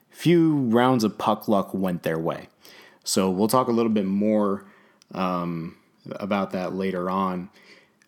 few 0.10 0.56
rounds 0.56 1.04
of 1.04 1.18
puck 1.18 1.48
luck 1.48 1.74
went 1.74 2.04
their 2.04 2.18
way. 2.18 2.50
So 3.04 3.30
we'll 3.30 3.48
talk 3.48 3.68
a 3.68 3.72
little 3.72 3.92
bit 3.92 4.06
more 4.06 4.66
um, 5.14 5.78
about 6.12 6.52
that 6.52 6.74
later 6.74 7.10
on. 7.10 7.50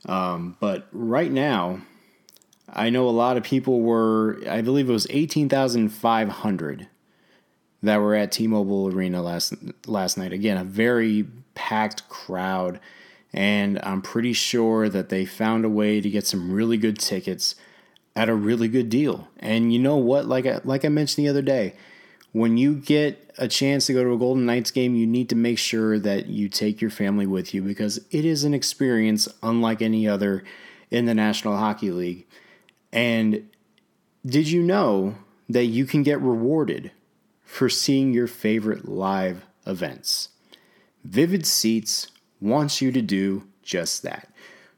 Um, 0.05 0.57
but 0.59 0.87
right 0.91 1.31
now, 1.31 1.81
I 2.71 2.89
know 2.89 3.07
a 3.07 3.11
lot 3.11 3.37
of 3.37 3.43
people 3.43 3.81
were. 3.81 4.41
I 4.49 4.61
believe 4.61 4.89
it 4.89 4.93
was 4.93 5.07
eighteen 5.09 5.49
thousand 5.49 5.89
five 5.89 6.29
hundred 6.29 6.87
that 7.81 7.97
were 7.97 8.15
at 8.15 8.31
T-Mobile 8.31 8.93
Arena 8.93 9.21
last 9.21 9.53
last 9.85 10.17
night. 10.17 10.33
Again, 10.33 10.57
a 10.57 10.63
very 10.63 11.27
packed 11.55 12.07
crowd, 12.09 12.79
and 13.33 13.79
I'm 13.83 14.01
pretty 14.01 14.33
sure 14.33 14.89
that 14.89 15.09
they 15.09 15.25
found 15.25 15.65
a 15.65 15.69
way 15.69 16.01
to 16.01 16.09
get 16.09 16.27
some 16.27 16.51
really 16.51 16.77
good 16.77 16.99
tickets 16.99 17.55
at 18.15 18.29
a 18.29 18.35
really 18.35 18.67
good 18.67 18.89
deal. 18.89 19.27
And 19.39 19.71
you 19.71 19.79
know 19.79 19.97
what? 19.97 20.25
Like 20.25 20.45
I, 20.45 20.59
like 20.63 20.83
I 20.83 20.89
mentioned 20.89 21.25
the 21.25 21.29
other 21.29 21.41
day, 21.41 21.75
when 22.31 22.57
you 22.57 22.75
get 22.75 23.33
a 23.37 23.47
chance 23.47 23.85
to 23.87 23.93
go 23.93 24.03
to 24.03 24.13
a 24.13 24.17
Golden 24.17 24.45
Knights 24.45 24.71
game, 24.71 24.95
you 24.95 25.07
need 25.07 25.29
to 25.29 25.35
make 25.35 25.57
sure 25.57 25.97
that 25.99 26.27
you 26.27 26.49
take 26.49 26.81
your 26.81 26.91
family 26.91 27.25
with 27.25 27.53
you 27.53 27.61
because 27.61 27.97
it 28.11 28.25
is 28.25 28.43
an 28.43 28.53
experience 28.53 29.27
unlike 29.41 29.81
any 29.81 30.07
other 30.07 30.43
in 30.91 31.05
the 31.05 31.13
National 31.13 31.57
Hockey 31.57 31.91
League. 31.91 32.27
And 32.91 33.49
did 34.25 34.49
you 34.49 34.61
know 34.61 35.15
that 35.47 35.65
you 35.65 35.85
can 35.85 36.03
get 36.03 36.19
rewarded 36.21 36.91
for 37.49 37.67
seeing 37.67 38.13
your 38.13 38.27
favorite 38.27 38.87
live 38.87 39.43
events. 39.65 40.29
Vivid 41.03 41.47
Seats 41.47 42.11
wants 42.39 42.79
you 42.79 42.91
to 42.91 43.01
do 43.01 43.47
just 43.63 44.03
that. 44.03 44.29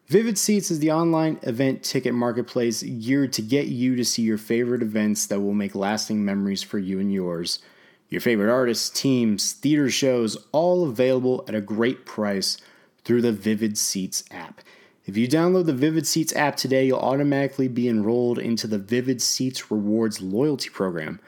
Vivid 0.08 0.38
Seats 0.38 0.72
is 0.72 0.80
the 0.80 0.90
online 0.90 1.38
event 1.44 1.84
ticket 1.84 2.13
marketplace 2.13 2.82
geared 2.82 3.34
to 3.34 3.42
get 3.42 3.68
you 3.68 3.98
to 3.98 4.06
see 4.06 4.22
your 4.22 4.38
favorite 4.38 4.82
events 4.82 5.28
that 5.28 5.42
will 5.42 5.54
make 5.54 5.75
lasting 5.75 6.24
memories 6.24 6.63
for 6.63 6.80
you 6.80 6.98
and 6.98 7.13
yours. 7.13 7.60
Your 8.08 8.22
favorite 8.22 8.51
artists, 8.51 8.90
teams, 8.90 9.51
theater 9.51 9.90
shows, 9.90 10.38
all 10.54 10.88
available 10.88 11.44
at 11.50 11.56
a 11.56 11.62
great 11.62 12.06
price 12.06 12.58
through 13.04 13.22
the 13.22 13.34
Vivid 13.34 13.78
Seats 13.78 14.24
app. 14.32 14.62
If 15.06 15.18
you 15.18 15.28
download 15.28 15.66
the 15.66 15.74
Vivid 15.74 16.08
Seats 16.08 16.34
app 16.38 16.56
today, 16.56 16.86
you'll 16.86 17.00
automatically 17.00 17.68
be 17.68 17.90
enrolled 17.90 18.40
into 18.40 18.66
the 18.66 18.80
Vivid 18.80 19.22
Seats 19.22 19.70
Rewards 19.70 20.22
loyalty 20.22 20.70
program. 20.70 21.20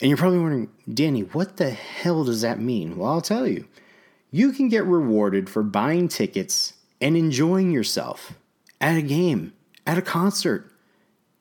And 0.00 0.08
you're 0.08 0.16
probably 0.16 0.38
wondering, 0.38 0.70
Danny, 0.92 1.20
what 1.20 1.58
the 1.58 1.70
hell 1.70 2.24
does 2.24 2.40
that 2.40 2.58
mean? 2.58 2.96
Well, 2.96 3.10
I'll 3.10 3.20
tell 3.20 3.46
you. 3.46 3.66
You 4.30 4.52
can 4.52 4.68
get 4.68 4.84
rewarded 4.84 5.50
for 5.50 5.62
buying 5.62 6.08
tickets 6.08 6.74
and 7.00 7.16
enjoying 7.16 7.70
yourself 7.70 8.34
at 8.80 8.96
a 8.96 9.02
game, 9.02 9.52
at 9.86 9.98
a 9.98 10.02
concert. 10.02 10.72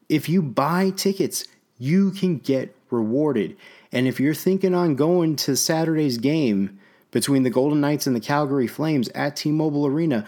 If 0.09 0.27
you 0.27 0.41
buy 0.41 0.89
tickets, 0.89 1.45
you 1.77 2.11
can 2.11 2.37
get 2.39 2.75
rewarded. 2.89 3.55
And 3.91 4.07
if 4.07 4.19
you're 4.19 4.33
thinking 4.33 4.73
on 4.73 4.95
going 4.95 5.35
to 5.37 5.55
Saturday's 5.55 6.17
game 6.17 6.79
between 7.11 7.43
the 7.43 7.49
Golden 7.49 7.79
Knights 7.79 8.07
and 8.07 8.15
the 8.15 8.19
Calgary 8.19 8.67
Flames 8.67 9.07
at 9.09 9.35
T 9.35 9.51
Mobile 9.51 9.85
Arena, 9.85 10.25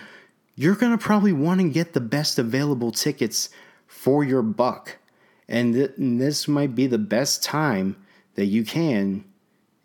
you're 0.55 0.75
going 0.75 0.91
to 0.91 1.03
probably 1.03 1.33
want 1.33 1.61
to 1.61 1.69
get 1.69 1.93
the 1.93 1.99
best 1.99 2.39
available 2.39 2.91
tickets 2.91 3.49
for 3.87 4.23
your 4.23 4.41
buck. 4.41 4.97
And, 5.47 5.73
th- 5.73 5.91
and 5.97 6.21
this 6.21 6.47
might 6.47 6.75
be 6.75 6.87
the 6.87 6.97
best 6.97 7.43
time 7.43 7.97
that 8.41 8.47
you 8.47 8.63
can 8.63 9.23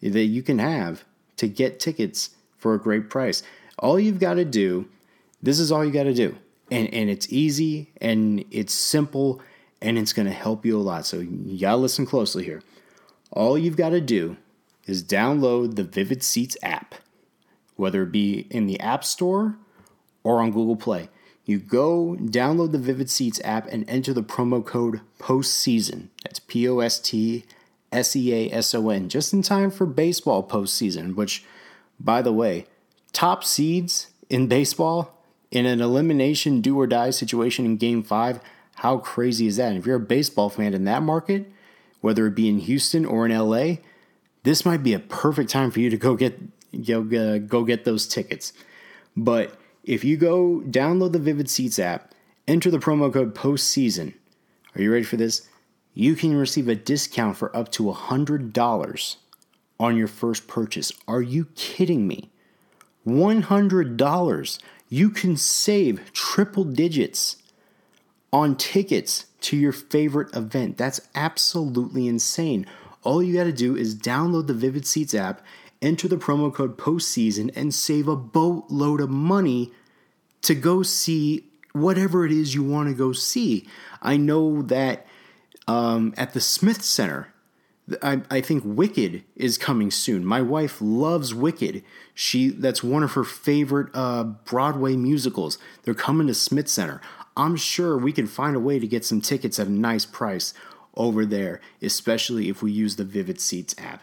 that 0.01 0.25
you 0.25 0.43
can 0.43 0.59
have 0.59 1.05
to 1.37 1.47
get 1.47 1.79
tickets 1.79 2.31
for 2.57 2.73
a 2.73 2.79
great 2.81 3.11
price. 3.11 3.43
All 3.79 4.01
you've 4.01 4.19
got 4.19 4.35
to 4.35 4.47
do, 4.47 4.89
this 5.43 5.59
is 5.59 5.71
all 5.71 5.85
you 5.85 5.93
got 5.93 6.05
to 6.05 6.15
do. 6.15 6.39
And 6.71 6.89
and 6.95 7.11
it's 7.11 7.31
easy 7.31 7.93
and 8.01 8.47
it's 8.51 8.73
simple 8.73 9.43
and 9.83 9.99
it's 9.99 10.15
going 10.15 10.25
to 10.25 10.33
help 10.33 10.65
you 10.65 10.79
a 10.79 10.81
lot. 10.81 11.05
So 11.05 11.19
you 11.19 11.61
got 11.61 11.73
to 11.73 11.77
listen 11.77 12.07
closely 12.07 12.45
here. 12.45 12.63
All 13.31 13.59
you've 13.59 13.77
got 13.77 13.91
to 13.91 14.01
do 14.01 14.39
is 14.87 15.05
download 15.05 15.77
the 15.77 15.85
Vivid 15.85 16.23
Seats 16.23 16.57
app, 16.63 16.95
whether 17.77 18.05
it 18.05 18.13
be 18.13 18.47
in 18.49 18.67
the 18.67 18.81
App 18.81 19.05
Store 19.05 19.59
or 20.25 20.41
on 20.41 20.51
Google 20.51 20.77
Play. 20.77 21.11
You 21.45 21.59
go 21.59 22.17
download 22.19 22.73
the 22.73 22.79
Vivid 22.79 23.11
Seats 23.11 23.39
app 23.45 23.67
and 23.71 23.85
enter 23.87 24.15
the 24.15 24.23
promo 24.23 24.65
code 24.65 25.03
POSTSEASON. 25.19 26.09
That's 26.25 26.41
P 26.41 26.67
O 26.67 26.79
S 26.79 26.99
T 26.99 27.45
S 27.97 28.15
E 28.15 28.33
A 28.33 28.53
S 28.53 28.75
O 28.75 28.91
N, 28.91 29.09
just 29.09 29.33
in 29.33 29.43
time 29.43 29.71
for 29.71 29.87
baseball 29.87 30.47
postseason, 30.47 31.15
which, 31.17 31.45
by 31.99 32.21
the 32.23 32.33
way, 32.33 32.67
top 33.13 33.43
seeds 33.43 34.09
in 34.29 34.47
baseball 34.47 35.23
in 35.51 35.65
an 35.65 35.81
elimination 35.81 36.61
do 36.61 36.79
or 36.79 36.87
die 36.87 37.11
situation 37.11 37.65
in 37.65 37.77
game 37.77 38.03
five, 38.03 38.41
how 38.77 38.99
crazy 38.99 39.47
is 39.47 39.57
that? 39.57 39.71
And 39.71 39.79
if 39.79 39.87
you're 39.87 39.97
a 39.97 40.01
baseball 40.01 40.51
fan 40.51 40.75
in 40.75 40.85
that 40.85 41.03
market, 41.03 41.51
whether 42.01 42.27
it 42.27 42.35
be 42.35 42.49
in 42.49 42.59
Houston 42.59 43.07
or 43.07 43.25
in 43.25 43.37
LA, 43.37 43.77
this 44.43 44.67
might 44.67 44.83
be 44.83 44.93
a 44.93 44.99
perfect 44.99 45.51
time 45.51 45.71
for 45.71 45.81
you 45.81 45.89
to 45.89 45.97
go 45.97 46.15
get 46.15 46.39
you 46.73 47.03
know, 47.03 47.35
uh, 47.35 47.39
go 47.39 47.65
get 47.65 47.85
those 47.85 48.07
tickets. 48.07 48.53
But 49.17 49.59
if 49.85 50.05
you 50.05 50.17
go 50.17 50.63
download 50.67 51.13
the 51.13 51.19
Vivid 51.19 51.49
Seats 51.49 51.79
app, 51.79 52.13
enter 52.47 52.71
the 52.71 52.79
promo 52.79 53.13
code 53.13 53.35
postseason. 53.35 54.13
Are 54.75 54.83
you 54.83 54.93
ready 54.93 55.05
for 55.05 55.17
this? 55.17 55.49
You 55.99 56.15
can 56.15 56.37
receive 56.37 56.69
a 56.69 56.75
discount 56.75 57.39
for 57.39 57.57
up 57.57 57.73
to 57.73 57.85
$100 57.85 59.17
on 59.81 59.97
your 59.97 60.07
first 60.07 60.47
purchase. 60.47 60.93
Are 61.09 61.23
you 61.23 61.47
kidding 61.55 62.07
me? 62.07 62.29
$100. 63.07 64.59
You 64.91 65.09
can 65.11 65.39
save 65.39 66.13
triple 66.13 66.65
digits 66.65 67.39
on 68.31 68.57
tickets 68.57 69.25
to 69.41 69.57
your 69.57 69.73
favorite 69.73 70.37
event. 70.37 70.77
That's 70.77 71.01
absolutely 71.15 72.07
insane. 72.07 72.67
All 73.03 73.23
you 73.23 73.35
got 73.35 73.45
to 73.45 73.53
do 73.53 73.75
is 73.75 73.97
download 73.97 74.49
the 74.49 74.55
Vivid 74.55 74.87
Seats 74.87 75.15
app, 75.15 75.41
enter 75.81 76.09
the 76.09 76.19
promo 76.19 76.53
code 76.53 76.77
postseason, 76.77 77.51
and 77.57 77.73
save 77.73 78.07
a 78.07 78.17
boatload 78.17 79.01
of 79.01 79.09
money 79.09 79.73
to 80.43 80.55
go 80.55 80.83
see 80.83 81.47
whatever 81.73 82.27
it 82.27 82.33
is 82.33 82.55
you 82.55 82.63
want 82.63 82.91
to 82.91 82.95
go 82.95 83.13
see. 83.13 83.67
I 84.03 84.19
know 84.19 84.61
that 84.63 85.07
um, 85.67 86.15
at 86.17 86.33
the 86.33 86.41
Smith 86.41 86.83
Center. 86.83 87.33
I, 88.03 88.23
I 88.31 88.41
think 88.41 88.65
Wicked 88.67 89.23
is 89.37 89.59
coming 89.59 89.93
soon. 89.93 90.25
My 90.25 90.43
wife 90.43 90.79
loves 90.81 91.33
Wicked. 91.33 91.85
She 92.15 92.49
that's 92.49 92.83
one 92.83 93.05
of 93.05 93.13
her 93.13 93.23
favorite 93.23 93.91
uh, 93.95 94.25
Broadway 94.25 94.97
musicals. 94.97 95.59
They're 95.85 95.95
coming 95.95 96.27
to 96.27 96.35
Smith 96.35 96.69
Center. 96.69 97.01
I'm 97.37 97.55
sure 97.55 97.97
we 97.97 98.13
can 98.13 98.27
find 98.27 98.57
a 98.57 98.61
way 98.61 98.79
to 98.79 98.87
get 98.87 99.05
some 99.05 99.21
tickets 99.21 99.61
at 99.61 99.69
a 99.69 99.73
nice 99.73 100.05
price 100.05 100.55
over 100.97 101.27
there, 101.27 101.61
especially 101.83 102.49
if 102.49 102.63
we 102.63 102.73
use 102.73 102.97
the 102.97 103.05
Vivid 103.05 103.41
Seats 103.41 103.75
app. 103.79 104.03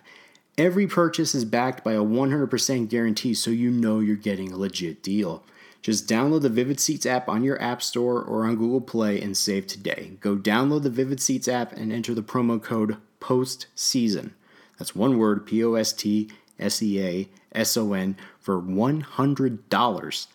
Every 0.58 0.86
purchase 0.86 1.34
is 1.34 1.46
backed 1.46 1.84
by 1.84 1.93
a 1.93 2.03
100% 2.03 2.88
guarantee, 2.88 3.34
so 3.34 3.50
you 3.50 3.72
know 3.72 4.00
you're 4.00 4.15
getting 4.15 4.51
a 4.51 4.58
legit 4.58 5.01
deal. 5.01 5.43
Just 5.83 6.07
download 6.07 6.41
the 6.43 6.49
Vivid 6.49 6.79
Seats 6.79 7.05
app 7.05 7.27
on 7.27 7.43
your 7.43 7.61
App 7.61 7.83
Store 7.83 8.23
or 8.23 8.45
on 8.45 8.55
Google 8.55 8.79
Play 8.79 9.21
and 9.21 9.35
save 9.35 9.67
today. 9.67 10.13
Go 10.21 10.37
download 10.37 10.83
the 10.83 10.89
Vivid 10.89 11.21
Seats 11.21 11.49
app 11.49 11.73
and 11.73 11.91
enter 11.91 12.15
the 12.15 12.23
promo 12.23 12.63
code 12.63 12.95
POSTSEASON. 13.19 14.31
That's 14.79 14.95
one 14.95 15.17
word 15.17 15.45
P 15.45 15.61
O 15.61 15.73
S 15.73 15.91
T 15.91 16.31
S 16.57 16.81
E 16.81 17.01
A 17.03 17.29
S 17.51 17.75
O 17.75 17.91
N, 17.91 18.15
for 18.39 18.61
$100 18.61 20.27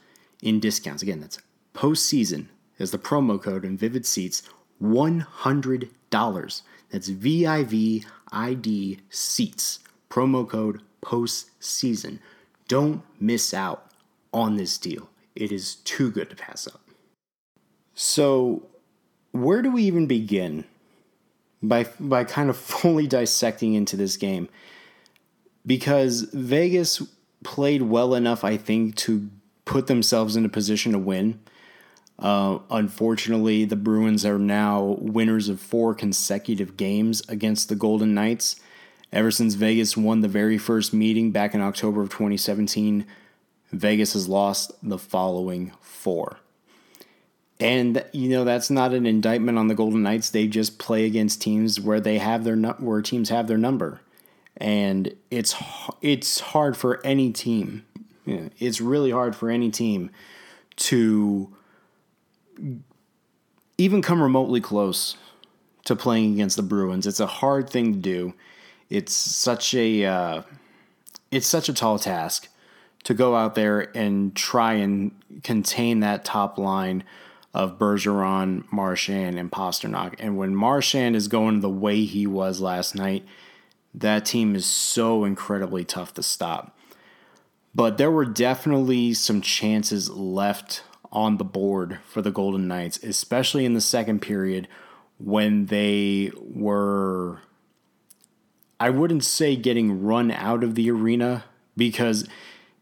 in 0.43 0.61
discounts. 0.61 1.03
Again, 1.03 1.21
that's 1.21 1.41
postseason 1.75 2.49
as 2.79 2.91
the 2.91 2.99
promo 2.99 3.43
code 3.43 3.65
in 3.65 3.79
Vivid 3.79 4.05
Seats, 4.05 4.43
$100. 4.83 6.63
That's 6.91 7.09
V 7.09 7.47
I 7.47 7.65
V 7.65 8.05
I 8.31 8.53
D 8.53 9.01
Seats, 9.09 9.79
promo 10.11 10.47
code 10.47 10.83
postseason. 11.03 12.19
Don't 12.69 13.03
miss 13.19 13.55
out 13.55 13.91
on 14.33 14.57
this 14.57 14.77
deal. 14.77 15.09
It 15.39 15.53
is 15.53 15.77
too 15.77 16.11
good 16.11 16.31
to 16.31 16.37
pass 16.37 16.67
up. 16.67 16.81
So, 17.95 18.67
where 19.31 19.63
do 19.63 19.71
we 19.71 19.85
even 19.85 20.09
begin 20.09 20.65
by 21.63 21.87
by 22.01 22.25
kind 22.25 22.51
of 22.51 22.57
fully 22.75 23.07
dissecting 23.07 23.75
into 23.75 23.97
this 23.97 24.17
game? 24.17 24.49
Because 25.65 26.23
Vegas 26.33 27.03
played 27.45 27.83
well 27.83 28.15
enough, 28.15 28.43
I 28.43 28.57
think, 28.57 28.97
to 28.97 29.31
put 29.65 29.87
themselves 29.87 30.35
in 30.35 30.45
a 30.45 30.49
position 30.49 30.91
to 30.91 30.99
win. 30.99 31.39
Uh, 32.19 32.59
unfortunately, 32.69 33.65
the 33.65 33.77
Bruins 33.77 34.27
are 34.27 34.41
now 34.41 34.97
winners 34.99 35.49
of 35.49 35.61
four 35.61 35.95
consecutive 35.95 36.77
games 36.77 37.23
against 37.29 37.69
the 37.69 37.77
Golden 37.77 38.13
Knights. 38.13 38.57
Ever 39.13 39.31
since 39.31 39.55
Vegas 39.55 39.97
won 39.97 40.21
the 40.21 40.27
very 40.27 40.59
first 40.59 40.93
meeting 40.93 41.31
back 41.31 41.55
in 41.55 41.61
October 41.61 42.03
of 42.03 42.09
2017, 42.09 43.07
Vegas 43.73 44.15
has 44.15 44.29
lost 44.29 44.73
the 44.83 44.99
following 44.99 45.73
four. 45.81 46.39
And 47.61 48.05
you 48.13 48.29
know 48.29 48.45
that's 48.45 48.71
not 48.71 48.95
an 48.95 49.05
indictment 49.05 49.59
on 49.59 49.67
the 49.67 49.75
Golden 49.75 50.03
Knights. 50.03 50.31
They 50.31 50.47
just 50.47 50.79
play 50.79 51.05
against 51.07 51.43
teams 51.43 51.81
where 51.81 52.01
they 52.01 52.19
have 52.19 52.45
their 52.45 52.57
where 52.57 53.03
teams 53.03 53.31
have 53.31 53.49
their 53.49 53.59
number, 53.59 54.01
and 54.57 55.13
it's 55.31 55.57
it's 56.01 56.39
hard 56.39 56.77
for 56.77 57.05
any 57.05 57.33
team. 57.33 57.85
It's 58.61 58.81
really 58.81 59.11
hard 59.11 59.35
for 59.35 59.51
any 59.51 59.71
team 59.71 60.11
to 60.77 61.53
even 63.77 64.03
come 64.03 64.23
remotely 64.23 64.61
close 64.61 65.17
to 65.85 65.97
playing 65.97 66.35
against 66.35 66.57
the 66.57 66.63
Bruins. 66.63 67.07
It's 67.07 67.21
a 67.21 67.27
hard 67.27 67.71
thing 67.71 67.95
to 67.95 67.99
do. 67.99 68.35
It's 68.91 69.15
such 69.15 69.75
a 69.75 70.05
uh, 70.05 70.43
it's 71.33 71.47
such 71.47 71.69
a 71.69 71.73
tall 71.73 71.99
task 71.99 72.49
to 73.05 73.15
go 73.15 73.37
out 73.37 73.55
there 73.55 73.95
and 73.97 74.35
try 74.35 74.75
and 74.75 75.13
contain 75.43 76.01
that 76.01 76.25
top 76.25 76.59
line 76.59 77.05
of 77.55 77.79
Bergeron, 77.79 78.65
Marchand, 78.71 79.39
and 79.39 79.51
Pastrnak. 79.51 80.15
And 80.19 80.37
when 80.37 80.55
Marchand 80.55 81.17
is 81.17 81.29
going 81.29 81.61
the 81.61 81.71
way 81.71 82.05
he 82.05 82.27
was 82.27 82.61
last 82.61 82.95
night, 82.95 83.25
that 83.95 84.27
team 84.27 84.55
is 84.55 84.67
so 84.67 85.25
incredibly 85.25 85.85
tough 85.85 86.15
to 86.15 86.23
stop. 86.23 86.77
But 87.75 87.99
there 87.99 88.11
were 88.11 88.25
definitely 88.25 89.15
some 89.15 89.41
chances 89.41 90.11
left 90.11 90.83
on 91.11 91.39
the 91.39 91.45
board 91.45 91.99
for 92.05 92.21
the 92.21 92.31
Golden 92.31 92.69
Knights, 92.69 93.03
especially 93.03 93.65
in 93.65 93.75
the 93.75 93.81
second 93.81 94.21
period 94.21 94.69
when 95.19 95.67
they 95.67 96.31
were, 96.37 97.41
I 98.79 98.91
wouldn't 98.91 99.25
say 99.25 99.57
getting 99.57 100.03
run 100.03 100.31
out 100.31 100.63
of 100.63 100.75
the 100.75 100.91
arena 100.91 101.45
because 101.77 102.29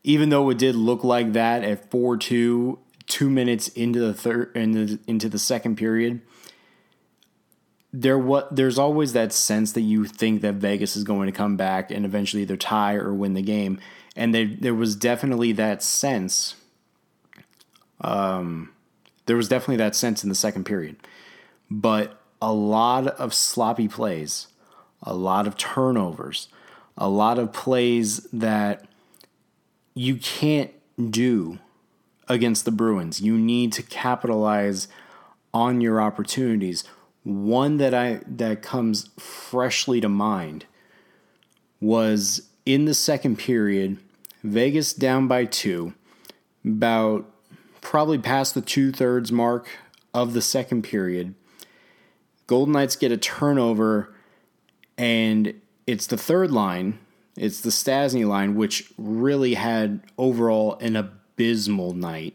even 0.07 0.29
though 0.29 0.49
it 0.51 0.57
did 0.57 0.77
look 0.77 1.03
like 1.03 1.33
that 1.33 1.65
at 1.65 1.91
4 1.91 2.17
2, 2.17 2.79
two 3.07 3.29
minutes 3.29 3.69
into 3.69 3.99
the 3.99 4.15
third 4.15 4.57
into, 4.57 4.99
into 5.07 5.29
the 5.29 5.39
second 5.39 5.77
period, 5.77 6.21
there 7.93 8.17
what 8.17 8.55
there's 8.55 8.79
always 8.79 9.13
that 9.15 9.33
sense 9.33 9.73
that 9.73 9.81
you 9.81 10.05
think 10.05 10.43
that 10.43 10.55
Vegas 10.55 10.97
is 10.97 11.03
going 11.03 11.27
to 11.27 11.33
come 11.33 11.57
back 11.57 11.91
and 11.91 12.05
eventually 12.05 12.43
either 12.43 12.57
tie 12.57 12.95
or 12.95 13.13
win 13.13 13.35
the 13.35 13.43
game. 13.43 13.81
And 14.15 14.33
there 14.33 14.47
there 14.47 14.75
was 14.75 14.95
definitely 14.95 15.51
that 15.53 15.83
sense 15.83 16.55
um, 18.01 18.71
there 19.27 19.37
was 19.37 19.49
definitely 19.49 19.79
that 19.79 19.97
sense 19.97 20.23
in 20.23 20.29
the 20.29 20.35
second 20.37 20.65
period, 20.65 20.97
but 21.69 22.21
a 22.40 22.53
lot 22.53 23.09
of 23.09 23.35
sloppy 23.35 23.88
plays, 23.88 24.47
a 25.03 25.14
lot 25.14 25.49
of 25.49 25.57
turnovers, 25.57 26.49
a 26.97 27.09
lot 27.09 27.38
of 27.38 27.53
plays 27.53 28.19
that 28.33 28.86
you 29.96 30.16
can't 30.16 30.70
do 31.11 31.59
against 32.28 32.66
the 32.66 32.70
Bruins. 32.70 33.20
You 33.20 33.38
need 33.38 33.72
to 33.72 33.82
capitalize 33.82 34.88
on 35.54 35.80
your 35.80 36.00
opportunities. 36.00 36.85
One 37.24 37.78
that 37.78 37.94
I 37.94 38.20
that 38.28 38.62
comes 38.62 39.09
freshly 39.18 40.00
to 40.02 40.09
mind 40.09 40.66
was 41.80 42.48
in 42.66 42.85
the 42.85 42.94
second 42.94 43.38
period, 43.38 43.96
Vegas 44.44 44.92
down 44.92 45.28
by 45.28 45.46
2, 45.46 45.94
about 46.64 47.24
probably 47.80 48.18
past 48.18 48.54
the 48.54 48.61
two 48.61 48.92
thirds 48.92 49.32
mark 49.32 49.68
of 50.12 50.35
the 50.35 50.42
second 50.42 50.82
period. 50.82 51.35
Golden 52.46 52.74
Knights 52.74 52.96
get 52.96 53.12
a 53.12 53.16
turnover, 53.16 54.14
and 54.98 55.61
it's 55.87 56.06
the 56.06 56.16
third 56.16 56.50
line. 56.50 56.98
It's 57.37 57.61
the 57.61 57.70
Stastny 57.70 58.27
line, 58.27 58.55
which 58.55 58.92
really 58.96 59.55
had 59.55 60.01
overall 60.16 60.75
an 60.81 60.96
abysmal 60.96 61.92
night. 61.92 62.35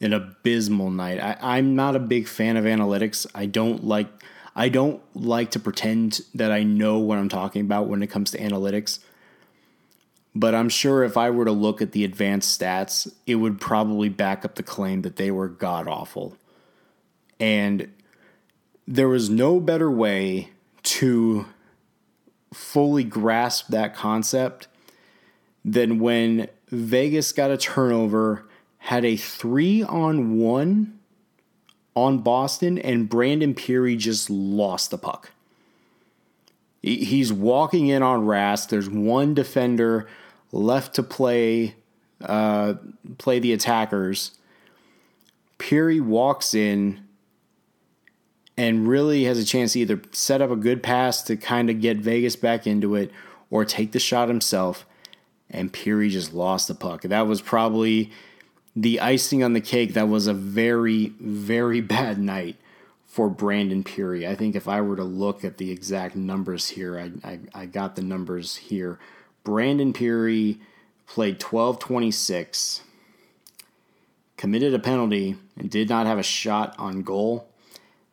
An 0.00 0.12
abysmal 0.12 0.90
night. 0.90 1.20
I, 1.20 1.36
I'm 1.40 1.74
not 1.74 1.96
a 1.96 2.00
big 2.00 2.28
fan 2.28 2.56
of 2.56 2.64
analytics. 2.64 3.26
I 3.34 3.46
don't 3.46 3.84
like 3.84 4.08
I 4.56 4.68
don't 4.68 5.02
like 5.16 5.50
to 5.52 5.58
pretend 5.58 6.20
that 6.34 6.52
I 6.52 6.62
know 6.62 6.98
what 6.98 7.18
I'm 7.18 7.28
talking 7.28 7.62
about 7.62 7.88
when 7.88 8.02
it 8.02 8.06
comes 8.08 8.30
to 8.32 8.38
analytics. 8.38 9.00
But 10.34 10.54
I'm 10.54 10.68
sure 10.68 11.04
if 11.04 11.16
I 11.16 11.30
were 11.30 11.44
to 11.44 11.52
look 11.52 11.80
at 11.80 11.92
the 11.92 12.04
advanced 12.04 12.60
stats, 12.60 13.12
it 13.26 13.36
would 13.36 13.60
probably 13.60 14.08
back 14.08 14.44
up 14.44 14.54
the 14.56 14.62
claim 14.62 15.02
that 15.02 15.16
they 15.16 15.30
were 15.30 15.48
god 15.48 15.88
awful. 15.88 16.36
And 17.40 17.92
there 18.86 19.08
was 19.08 19.30
no 19.30 19.60
better 19.60 19.90
way 19.90 20.50
to 20.82 21.46
fully 22.54 23.04
grasp 23.04 23.68
that 23.68 23.94
concept 23.94 24.68
than 25.64 25.98
when 25.98 26.48
Vegas 26.68 27.32
got 27.32 27.50
a 27.50 27.56
turnover, 27.56 28.46
had 28.78 29.04
a 29.04 29.16
three 29.16 29.82
on 29.82 30.38
one 30.38 30.98
on 31.96 32.18
Boston, 32.18 32.78
and 32.78 33.08
Brandon 33.08 33.54
Pirri 33.54 33.96
just 33.96 34.28
lost 34.28 34.90
the 34.90 34.98
puck. 34.98 35.30
He's 36.82 37.32
walking 37.32 37.86
in 37.86 38.02
on 38.02 38.26
Rask. 38.26 38.68
There's 38.68 38.90
one 38.90 39.32
defender 39.32 40.06
left 40.52 40.94
to 40.96 41.02
play 41.02 41.76
uh, 42.20 42.74
play 43.18 43.38
the 43.38 43.52
attackers. 43.52 44.32
Peary 45.58 46.00
walks 46.00 46.54
in 46.54 47.03
and 48.56 48.86
really 48.86 49.24
has 49.24 49.38
a 49.38 49.44
chance 49.44 49.72
to 49.72 49.80
either 49.80 50.00
set 50.12 50.40
up 50.40 50.50
a 50.50 50.56
good 50.56 50.82
pass 50.82 51.22
to 51.22 51.36
kind 51.36 51.70
of 51.70 51.80
get 51.80 51.96
Vegas 51.98 52.36
back 52.36 52.66
into 52.66 52.94
it 52.94 53.10
or 53.50 53.64
take 53.64 53.92
the 53.92 53.98
shot 53.98 54.28
himself. 54.28 54.86
And 55.50 55.72
Pirri 55.72 56.10
just 56.10 56.32
lost 56.32 56.68
the 56.68 56.74
puck. 56.74 57.02
That 57.02 57.26
was 57.26 57.40
probably 57.40 58.10
the 58.74 59.00
icing 59.00 59.42
on 59.42 59.52
the 59.52 59.60
cake. 59.60 59.94
That 59.94 60.08
was 60.08 60.26
a 60.26 60.34
very, 60.34 61.12
very 61.20 61.80
bad 61.80 62.18
night 62.18 62.56
for 63.14 63.28
Brandon 63.28 63.84
Pirri. 63.84 64.26
I 64.26 64.34
think 64.34 64.56
if 64.56 64.66
I 64.66 64.80
were 64.80 64.96
to 64.96 65.04
look 65.04 65.44
at 65.44 65.58
the 65.58 65.70
exact 65.70 66.16
numbers 66.16 66.70
here, 66.70 66.98
I, 66.98 67.28
I, 67.28 67.38
I 67.54 67.66
got 67.66 67.94
the 67.94 68.02
numbers 68.02 68.56
here. 68.56 68.98
Brandon 69.44 69.92
Pirri 69.92 70.58
played 71.06 71.38
12 71.38 71.78
26, 71.78 72.82
committed 74.36 74.74
a 74.74 74.78
penalty, 74.78 75.36
and 75.56 75.70
did 75.70 75.88
not 75.88 76.06
have 76.06 76.18
a 76.18 76.24
shot 76.24 76.74
on 76.78 77.02
goal. 77.02 77.48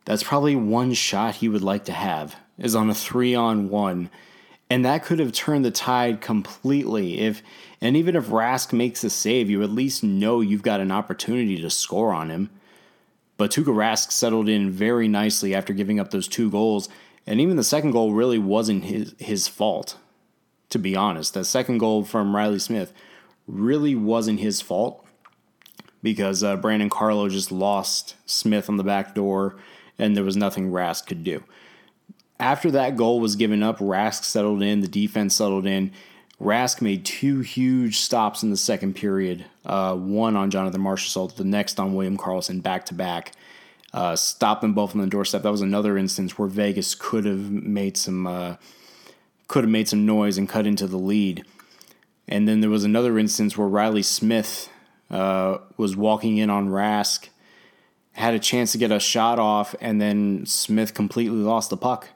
That's 0.04 0.22
probably 0.22 0.56
one 0.56 0.94
shot 0.94 1.36
he 1.36 1.48
would 1.48 1.62
like 1.62 1.84
to 1.84 1.92
have, 1.92 2.36
is 2.58 2.74
on 2.74 2.90
a 2.90 2.94
three 2.94 3.34
on 3.34 3.68
one. 3.68 4.10
And 4.68 4.84
that 4.84 5.04
could 5.04 5.18
have 5.18 5.32
turned 5.32 5.64
the 5.64 5.70
tide 5.70 6.20
completely. 6.20 7.20
If 7.20 7.42
and 7.80 7.96
even 7.96 8.16
if 8.16 8.26
Rask 8.26 8.72
makes 8.72 9.04
a 9.04 9.10
save, 9.10 9.50
you 9.50 9.62
at 9.62 9.70
least 9.70 10.02
know 10.02 10.40
you've 10.40 10.62
got 10.62 10.80
an 10.80 10.90
opportunity 10.90 11.60
to 11.60 11.70
score 11.70 12.12
on 12.12 12.30
him. 12.30 12.50
But 13.36 13.50
Tuukka 13.50 13.74
Rask 13.74 14.12
settled 14.12 14.48
in 14.48 14.70
very 14.70 15.08
nicely 15.08 15.54
after 15.54 15.72
giving 15.72 16.00
up 16.00 16.10
those 16.10 16.28
two 16.28 16.50
goals, 16.50 16.88
and 17.26 17.40
even 17.40 17.56
the 17.56 17.64
second 17.64 17.90
goal 17.90 18.12
really 18.12 18.38
wasn't 18.38 18.84
his 18.84 19.14
his 19.18 19.48
fault 19.48 19.96
to 20.72 20.78
be 20.78 20.96
honest. 20.96 21.34
That 21.34 21.44
second 21.44 21.78
goal 21.78 22.02
from 22.02 22.34
Riley 22.34 22.58
Smith 22.58 22.92
really 23.46 23.94
wasn't 23.94 24.40
his 24.40 24.60
fault 24.60 25.06
because 26.02 26.42
uh, 26.42 26.56
Brandon 26.56 26.88
Carlo 26.88 27.28
just 27.28 27.52
lost 27.52 28.16
Smith 28.24 28.68
on 28.68 28.78
the 28.78 28.82
back 28.82 29.14
door 29.14 29.56
and 29.98 30.16
there 30.16 30.24
was 30.24 30.36
nothing 30.36 30.70
Rask 30.70 31.06
could 31.06 31.24
do. 31.24 31.42
After 32.40 32.70
that 32.72 32.96
goal 32.96 33.20
was 33.20 33.36
given 33.36 33.62
up, 33.62 33.78
Rask 33.78 34.24
settled 34.24 34.62
in, 34.62 34.80
the 34.80 34.88
defense 34.88 35.36
settled 35.36 35.66
in. 35.66 35.92
Rask 36.40 36.82
made 36.82 37.04
two 37.04 37.40
huge 37.40 37.98
stops 37.98 38.42
in 38.42 38.50
the 38.50 38.56
second 38.56 38.94
period. 38.94 39.44
Uh, 39.64 39.94
one 39.94 40.34
on 40.34 40.50
Jonathan 40.50 40.80
Marchessault, 40.80 41.36
the 41.36 41.44
next 41.44 41.78
on 41.78 41.94
William 41.94 42.18
Karlsson 42.18 42.60
back 42.60 42.84
to 42.86 42.94
back. 42.94 43.32
Uh, 43.94 44.16
stopped 44.16 44.62
them 44.62 44.74
both 44.74 44.94
on 44.94 45.00
the 45.00 45.06
doorstep. 45.06 45.42
That 45.42 45.52
was 45.52 45.60
another 45.60 45.96
instance 45.96 46.38
where 46.38 46.48
Vegas 46.48 46.94
could 46.94 47.26
have 47.26 47.50
made 47.50 47.96
some 47.96 48.26
uh, 48.26 48.56
could 49.46 49.64
have 49.64 49.70
made 49.70 49.86
some 49.86 50.06
noise 50.06 50.38
and 50.38 50.48
cut 50.48 50.66
into 50.66 50.86
the 50.86 50.96
lead. 50.96 51.44
And 52.26 52.48
then 52.48 52.60
there 52.60 52.70
was 52.70 52.84
another 52.84 53.18
instance 53.18 53.56
where 53.56 53.68
Riley 53.68 54.02
Smith 54.02 54.70
uh, 55.10 55.58
was 55.76 55.94
walking 55.94 56.38
in 56.38 56.48
on 56.48 56.70
Rask, 56.70 57.28
had 58.12 58.34
a 58.34 58.38
chance 58.38 58.72
to 58.72 58.78
get 58.78 58.90
a 58.90 59.00
shot 59.00 59.38
off, 59.38 59.74
and 59.80 60.00
then 60.00 60.44
Smith 60.46 60.94
completely 60.94 61.38
lost 61.38 61.70
the 61.70 61.76
puck. 61.76 62.08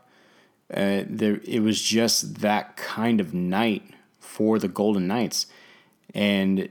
Uh, 0.73 1.05
there, 1.09 1.41
it 1.45 1.61
was 1.61 1.81
just 1.81 2.41
that 2.41 2.77
kind 2.77 3.21
of 3.21 3.33
night 3.33 3.83
for 4.19 4.59
the 4.59 4.69
Golden 4.69 5.07
Knights. 5.07 5.47
And 6.15 6.69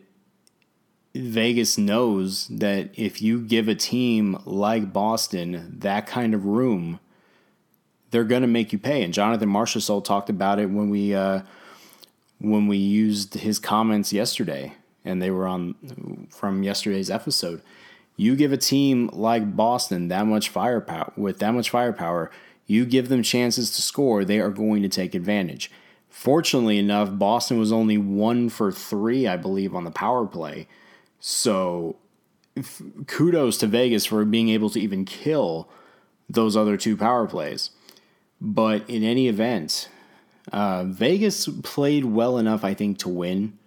Vegas 1.15 1.77
knows 1.77 2.47
that 2.49 2.89
if 2.93 3.21
you 3.21 3.41
give 3.41 3.67
a 3.67 3.75
team 3.75 4.37
like 4.45 4.91
Boston 4.91 5.77
that 5.79 6.07
kind 6.07 6.33
of 6.33 6.45
room, 6.45 6.99
they're 8.11 8.25
going 8.25 8.41
to 8.41 8.47
make 8.47 8.73
you 8.73 8.79
pay. 8.79 9.01
And 9.01 9.13
Jonathan 9.13 9.49
Marchessault 9.49 10.03
talked 10.03 10.29
about 10.29 10.59
it 10.59 10.67
when 10.69 10.89
we 10.89 11.15
uh, 11.15 11.41
when 12.39 12.67
we 12.67 12.77
used 12.77 13.35
his 13.35 13.59
comments 13.59 14.11
yesterday, 14.11 14.73
and 15.03 15.21
they 15.21 15.31
were 15.31 15.47
on 15.47 16.27
from 16.29 16.63
yesterday's 16.63 17.09
episode. 17.09 17.61
You 18.17 18.35
give 18.35 18.53
a 18.53 18.57
team 18.57 19.09
like 19.13 19.55
Boston 19.55 20.07
that 20.07 20.25
much 20.25 20.49
firepower 20.49 21.11
with 21.17 21.39
that 21.39 21.53
much 21.53 21.69
firepower, 21.69 22.31
you 22.65 22.85
give 22.85 23.09
them 23.09 23.23
chances 23.23 23.71
to 23.71 23.81
score, 23.81 24.23
they 24.23 24.39
are 24.39 24.49
going 24.49 24.81
to 24.83 24.89
take 24.89 25.13
advantage. 25.13 25.71
Fortunately 26.09 26.77
enough, 26.77 27.09
Boston 27.11 27.59
was 27.59 27.71
only 27.71 27.97
one 27.97 28.49
for 28.49 28.71
three, 28.71 29.27
I 29.27 29.35
believe, 29.35 29.75
on 29.75 29.83
the 29.83 29.91
power 29.91 30.25
play. 30.25 30.67
So 31.19 31.97
kudos 33.07 33.57
to 33.57 33.67
Vegas 33.67 34.05
for 34.05 34.23
being 34.23 34.49
able 34.49 34.69
to 34.69 34.79
even 34.79 35.03
kill 35.03 35.69
those 36.29 36.55
other 36.55 36.77
two 36.77 36.95
power 36.95 37.27
plays. 37.27 37.71
But 38.39 38.89
in 38.89 39.03
any 39.03 39.27
event, 39.27 39.89
uh, 40.51 40.85
Vegas 40.85 41.47
played 41.63 42.05
well 42.05 42.37
enough, 42.37 42.63
I 42.63 42.73
think, 42.73 42.97
to 42.99 43.09
win. 43.09 43.57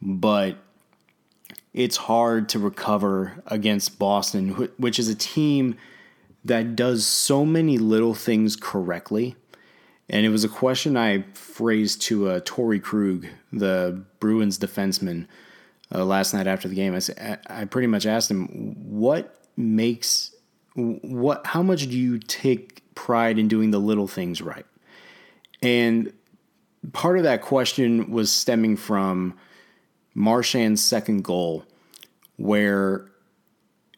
But 0.00 0.56
it's 1.78 1.96
hard 1.96 2.48
to 2.48 2.58
recover 2.58 3.40
against 3.46 4.00
Boston, 4.00 4.68
which 4.78 4.98
is 4.98 5.08
a 5.08 5.14
team 5.14 5.76
that 6.44 6.74
does 6.74 7.06
so 7.06 7.46
many 7.46 7.78
little 7.78 8.14
things 8.14 8.56
correctly. 8.56 9.36
And 10.08 10.26
it 10.26 10.30
was 10.30 10.42
a 10.42 10.48
question 10.48 10.96
I 10.96 11.22
phrased 11.34 12.02
to 12.02 12.30
uh, 12.30 12.40
Torey 12.40 12.82
Krug, 12.82 13.28
the 13.52 14.02
Bruins 14.18 14.58
defenseman, 14.58 15.28
uh, 15.94 16.04
last 16.04 16.34
night 16.34 16.48
after 16.48 16.66
the 16.66 16.74
game. 16.74 16.98
I, 17.20 17.38
I 17.46 17.64
pretty 17.64 17.86
much 17.86 18.06
asked 18.06 18.28
him, 18.28 18.74
"What 18.90 19.36
makes 19.56 20.34
what? 20.74 21.46
How 21.46 21.62
much 21.62 21.82
do 21.82 21.96
you 21.96 22.18
take 22.18 22.92
pride 22.96 23.38
in 23.38 23.46
doing 23.46 23.70
the 23.70 23.78
little 23.78 24.08
things 24.08 24.42
right?" 24.42 24.66
And 25.62 26.12
part 26.92 27.18
of 27.18 27.22
that 27.22 27.42
question 27.42 28.10
was 28.10 28.32
stemming 28.32 28.76
from 28.78 29.38
Marchand's 30.18 30.82
second 30.82 31.22
goal, 31.22 31.64
where 32.36 33.06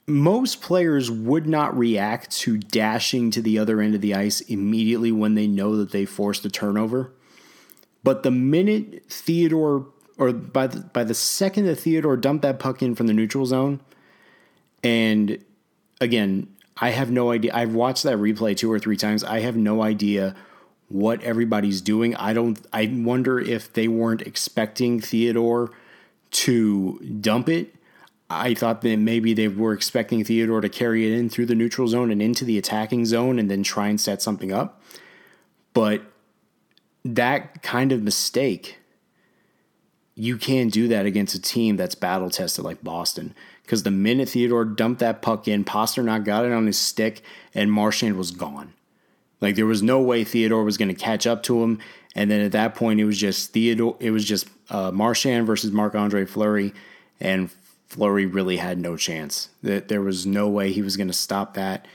most 0.06 0.60
players 0.60 1.10
would 1.10 1.46
not 1.46 1.76
react 1.76 2.30
to 2.30 2.58
dashing 2.58 3.30
to 3.30 3.40
the 3.40 3.58
other 3.58 3.80
end 3.80 3.94
of 3.94 4.02
the 4.02 4.14
ice 4.14 4.42
immediately 4.42 5.10
when 5.10 5.34
they 5.34 5.46
know 5.46 5.76
that 5.76 5.92
they 5.92 6.04
forced 6.04 6.44
a 6.44 6.50
turnover. 6.50 7.12
But 8.04 8.22
the 8.22 8.30
minute 8.30 9.04
Theodore, 9.08 9.86
or 10.18 10.32
by 10.32 10.66
the, 10.66 10.80
by 10.80 11.04
the 11.04 11.14
second 11.14 11.64
that 11.64 11.76
Theodore 11.76 12.18
dumped 12.18 12.42
that 12.42 12.58
puck 12.58 12.82
in 12.82 12.94
from 12.94 13.06
the 13.06 13.14
neutral 13.14 13.46
zone, 13.46 13.80
and 14.82 15.42
again, 16.02 16.54
I 16.76 16.90
have 16.90 17.10
no 17.10 17.30
idea. 17.30 17.52
I've 17.54 17.74
watched 17.74 18.02
that 18.02 18.18
replay 18.18 18.54
two 18.54 18.70
or 18.70 18.78
three 18.78 18.96
times. 18.96 19.24
I 19.24 19.40
have 19.40 19.56
no 19.56 19.82
idea 19.82 20.34
what 20.88 21.22
everybody's 21.22 21.80
doing. 21.80 22.14
I 22.16 22.34
don't. 22.34 22.58
I 22.72 22.90
wonder 22.92 23.38
if 23.38 23.72
they 23.72 23.88
weren't 23.88 24.22
expecting 24.22 25.00
Theodore 25.00 25.70
to 26.30 26.98
dump 27.20 27.48
it. 27.48 27.74
I 28.28 28.54
thought 28.54 28.82
that 28.82 28.96
maybe 28.96 29.34
they 29.34 29.48
were 29.48 29.72
expecting 29.72 30.22
Theodore 30.22 30.60
to 30.60 30.68
carry 30.68 31.10
it 31.10 31.18
in 31.18 31.28
through 31.28 31.46
the 31.46 31.54
neutral 31.54 31.88
zone 31.88 32.10
and 32.10 32.22
into 32.22 32.44
the 32.44 32.58
attacking 32.58 33.06
zone 33.06 33.38
and 33.38 33.50
then 33.50 33.62
try 33.64 33.88
and 33.88 34.00
set 34.00 34.22
something 34.22 34.52
up. 34.52 34.80
But 35.74 36.02
that 37.04 37.62
kind 37.62 37.90
of 37.90 38.02
mistake, 38.02 38.78
you 40.14 40.36
can't 40.36 40.72
do 40.72 40.86
that 40.88 41.06
against 41.06 41.34
a 41.34 41.42
team 41.42 41.76
that's 41.76 41.94
battle 41.94 42.30
tested 42.30 42.64
like 42.64 42.84
Boston. 42.84 43.34
Because 43.62 43.82
the 43.82 43.90
minute 43.90 44.30
Theodore 44.30 44.64
dumped 44.64 45.00
that 45.00 45.22
puck 45.22 45.48
in, 45.48 45.64
Pastrnak 45.64 46.24
got 46.24 46.44
it 46.44 46.52
on 46.52 46.66
his 46.66 46.78
stick, 46.78 47.22
and 47.54 47.72
Marchand 47.72 48.16
was 48.16 48.30
gone. 48.30 48.74
Like 49.40 49.56
there 49.56 49.66
was 49.66 49.82
no 49.82 50.00
way 50.00 50.24
Theodore 50.24 50.64
was 50.64 50.76
going 50.76 50.88
to 50.88 50.94
catch 50.94 51.26
up 51.26 51.42
to 51.44 51.62
him. 51.62 51.78
And 52.14 52.30
then 52.30 52.40
at 52.40 52.52
that 52.52 52.74
point, 52.74 53.00
it 53.00 53.04
was 53.04 53.18
just 53.18 53.52
Theodore. 53.52 53.96
It 54.00 54.10
was 54.10 54.24
just 54.24 54.48
uh, 54.68 54.90
Marchand 54.90 55.46
versus 55.46 55.70
Marc 55.70 55.94
Andre 55.94 56.24
Fleury, 56.24 56.72
and 57.20 57.50
Fleury 57.86 58.26
really 58.26 58.56
had 58.56 58.78
no 58.78 58.96
chance. 58.96 59.48
That 59.62 59.88
there 59.88 60.00
was 60.00 60.26
no 60.26 60.48
way 60.48 60.72
he 60.72 60.82
was 60.82 60.96
going 60.96 61.06
to 61.06 61.12
stop 61.12 61.54
that. 61.54 61.86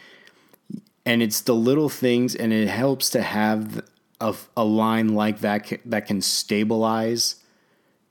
And 1.05 1.21
it's 1.21 1.41
the 1.41 1.55
little 1.55 1.89
things, 1.89 2.33
and 2.33 2.53
it 2.53 2.67
helps 2.67 3.09
to 3.11 3.21
have 3.21 3.83
a, 4.21 4.35
a 4.55 4.63
line 4.63 5.09
like 5.09 5.39
that 5.41 5.71
that 5.85 6.07
can 6.07 6.21
stabilize 6.21 7.35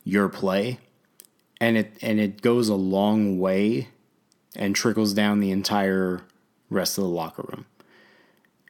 your 0.04 0.28
play, 0.28 0.78
and 1.60 1.78
it 1.78 1.96
and 2.02 2.20
it 2.20 2.42
goes 2.42 2.68
a 2.68 2.74
long 2.74 3.38
way, 3.38 3.88
and 4.54 4.76
trickles 4.76 5.14
down 5.14 5.40
the 5.40 5.50
entire 5.50 6.20
rest 6.68 6.98
of 6.98 7.04
the 7.04 7.10
locker 7.10 7.44
room 7.48 7.64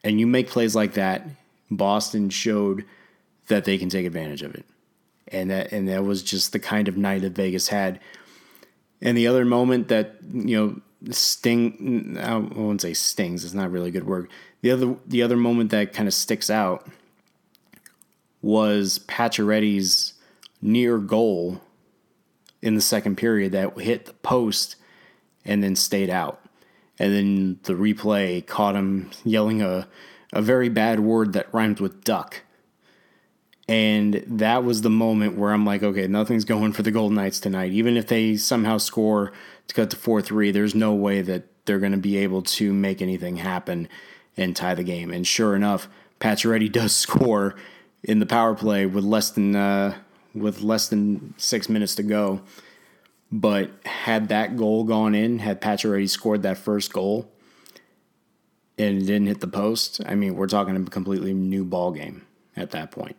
and 0.05 0.21
you 0.21 0.27
make 0.27 0.49
plays 0.49 0.77
like 0.77 0.93
that, 0.93 1.27
Boston 1.71 2.29
showed 2.29 2.85
that 3.49 3.65
they 3.65 3.79
can 3.79 3.89
take 3.89 4.07
advantage 4.07 4.43
of 4.43 4.55
it. 4.55 4.65
And 5.29 5.51
that 5.51 5.73
and 5.73 5.89
that 5.89 6.05
was 6.05 6.23
just 6.23 6.53
the 6.53 6.59
kind 6.59 6.89
of 6.89 6.97
night 6.97 7.23
that 7.23 7.33
Vegas 7.33 7.69
had. 7.69 8.01
And 9.01 9.17
the 9.17 9.27
other 9.27 9.45
moment 9.45 9.89
that, 9.89 10.17
you 10.33 10.57
know, 10.57 11.13
sting 11.13 12.17
I 12.21 12.37
won't 12.37 12.81
say 12.81 12.95
stings, 12.95 13.45
it's 13.45 13.55
not 13.55 13.71
really 13.71 13.91
good 13.91 14.07
word. 14.07 14.29
The 14.63 14.71
other 14.71 14.97
the 15.07 15.23
other 15.23 15.37
moment 15.37 15.71
that 15.71 15.93
kind 15.93 16.09
of 16.09 16.15
sticks 16.15 16.51
out 16.51 16.87
was 18.43 18.99
Pacioretty's 19.01 20.15
near 20.61 20.99
goal 20.99 21.61
in 22.61 22.75
the 22.75 22.81
second 22.81 23.17
period 23.17 23.53
that 23.53 23.79
hit 23.79 24.07
the 24.07 24.13
post 24.15 24.77
and 25.45 25.63
then 25.63 25.77
stayed 25.77 26.11
out 26.11 26.45
and 26.99 27.13
then 27.13 27.59
the 27.65 27.75
replay 27.75 28.45
caught 28.47 28.77
him 28.77 29.11
yelling 29.25 29.63
a, 29.63 29.89
a 30.33 30.41
very 30.41 30.69
bad 30.69 31.01
word 31.01 31.33
that 31.33 31.53
rhymes 31.53 31.81
with 31.81 32.05
duck. 32.05 32.43
And 33.67 34.23
that 34.27 34.63
was 34.63 34.83
the 34.83 34.91
moment 34.91 35.39
where 35.39 35.53
I'm 35.53 35.65
like, 35.65 35.83
okay, 35.83 36.07
nothing's 36.07 36.45
going 36.45 36.73
for 36.73 36.83
the 36.83 36.91
Golden 36.91 37.17
Knights 37.17 37.41
tonight. 37.41 37.73
Even 37.73 37.97
if 37.97 38.07
they 38.07 38.37
somehow 38.37 38.77
score 38.79 39.33
to 39.69 39.75
cut 39.75 39.91
to 39.91 39.97
4 39.97 40.21
3, 40.21 40.51
there's 40.51 40.75
no 40.75 40.93
way 40.93 41.23
that 41.23 41.45
they're 41.65 41.79
going 41.79 41.93
to 41.93 41.99
be 41.99 42.19
able 42.19 42.43
to 42.43 42.75
make 42.75 43.01
anything 43.01 43.37
happen 43.37 43.89
and 44.37 44.55
tie 44.55 44.75
the 44.75 44.83
game. 44.83 45.11
And 45.11 45.27
sure 45.27 45.57
enough, 45.57 45.89
Pacioretty 46.21 46.71
does 46.73 46.95
score 46.95 47.55
in 48.03 48.19
the 48.19 48.27
power 48.27 48.55
play 48.55 48.85
with 48.85 49.05
less 49.05 49.31
than 49.31 49.57
uh, 49.57 49.97
with 50.35 50.61
less 50.61 50.89
than 50.89 51.35
six 51.39 51.69
minutes 51.69 51.95
to 51.95 52.03
go. 52.03 52.43
But 53.33 53.71
had 53.87 54.29
that 54.29 54.57
goal 54.57 54.85
gone 54.85 55.15
in, 55.15 55.39
had 55.39 55.61
Pacioretty 55.61 56.09
scored 56.09 56.43
that 56.43 56.59
first 56.59 56.93
goal 56.93 57.33
and 58.79 59.01
didn't 59.07 59.27
hit 59.27 59.41
the 59.41 59.49
post, 59.49 60.01
I 60.07 60.15
mean, 60.15 60.37
we're 60.37 60.47
talking 60.47 60.77
a 60.77 60.85
completely 60.85 61.33
new 61.33 61.65
ball 61.65 61.93
game 61.93 62.27
at 62.57 62.71
that 62.73 62.91
point. 62.91 63.17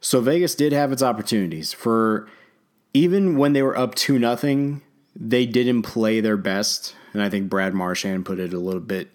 So 0.00 0.20
Vegas 0.20 0.54
did 0.54 0.72
have 0.72 0.92
its 0.92 1.02
opportunities 1.02 1.72
for 1.72 2.28
even 2.94 3.36
when 3.36 3.52
they 3.52 3.62
were 3.62 3.76
up 3.76 3.94
2 3.94 4.18
nothing, 4.18 4.82
they 5.14 5.46
didn't 5.46 5.82
play 5.82 6.20
their 6.20 6.36
best, 6.36 6.94
and 7.12 7.22
I 7.22 7.28
think 7.28 7.48
Brad 7.50 7.74
Marchand 7.74 8.24
put 8.24 8.38
it 8.38 8.52
a 8.52 8.58
little 8.58 8.80
bit 8.80 9.10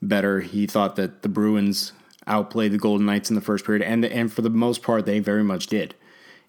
better. 0.00 0.40
He 0.40 0.66
thought 0.66 0.96
that 0.96 1.22
the 1.22 1.28
Bruins 1.28 1.92
outplayed 2.26 2.72
the 2.72 2.78
Golden 2.78 3.06
Knights 3.06 3.30
in 3.30 3.34
the 3.34 3.42
first 3.42 3.64
period 3.64 3.82
and 3.82 4.04
and 4.04 4.32
for 4.32 4.42
the 4.42 4.50
most 4.50 4.82
part 4.82 5.06
they 5.06 5.18
very 5.18 5.42
much 5.42 5.66
did. 5.66 5.94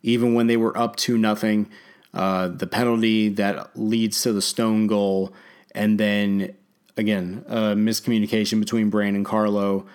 Even 0.04 0.34
when 0.34 0.48
they 0.48 0.58
were 0.58 0.78
up 0.78 0.96
2 0.96 1.18
nothing, 1.18 1.70
uh, 2.14 2.50
the 2.50 2.68
penalty 2.68 3.30
that 3.30 3.78
leads 3.78 4.22
to 4.24 4.34
the 4.34 4.42
stone 4.42 4.88
goal, 4.88 5.34
and 5.74 6.00
then 6.00 6.56
again 6.98 7.44
uh, 7.48 7.74
miscommunication 7.74 8.60
between 8.60 8.90
Brandon 8.90 9.24
Carlo, 9.24 9.86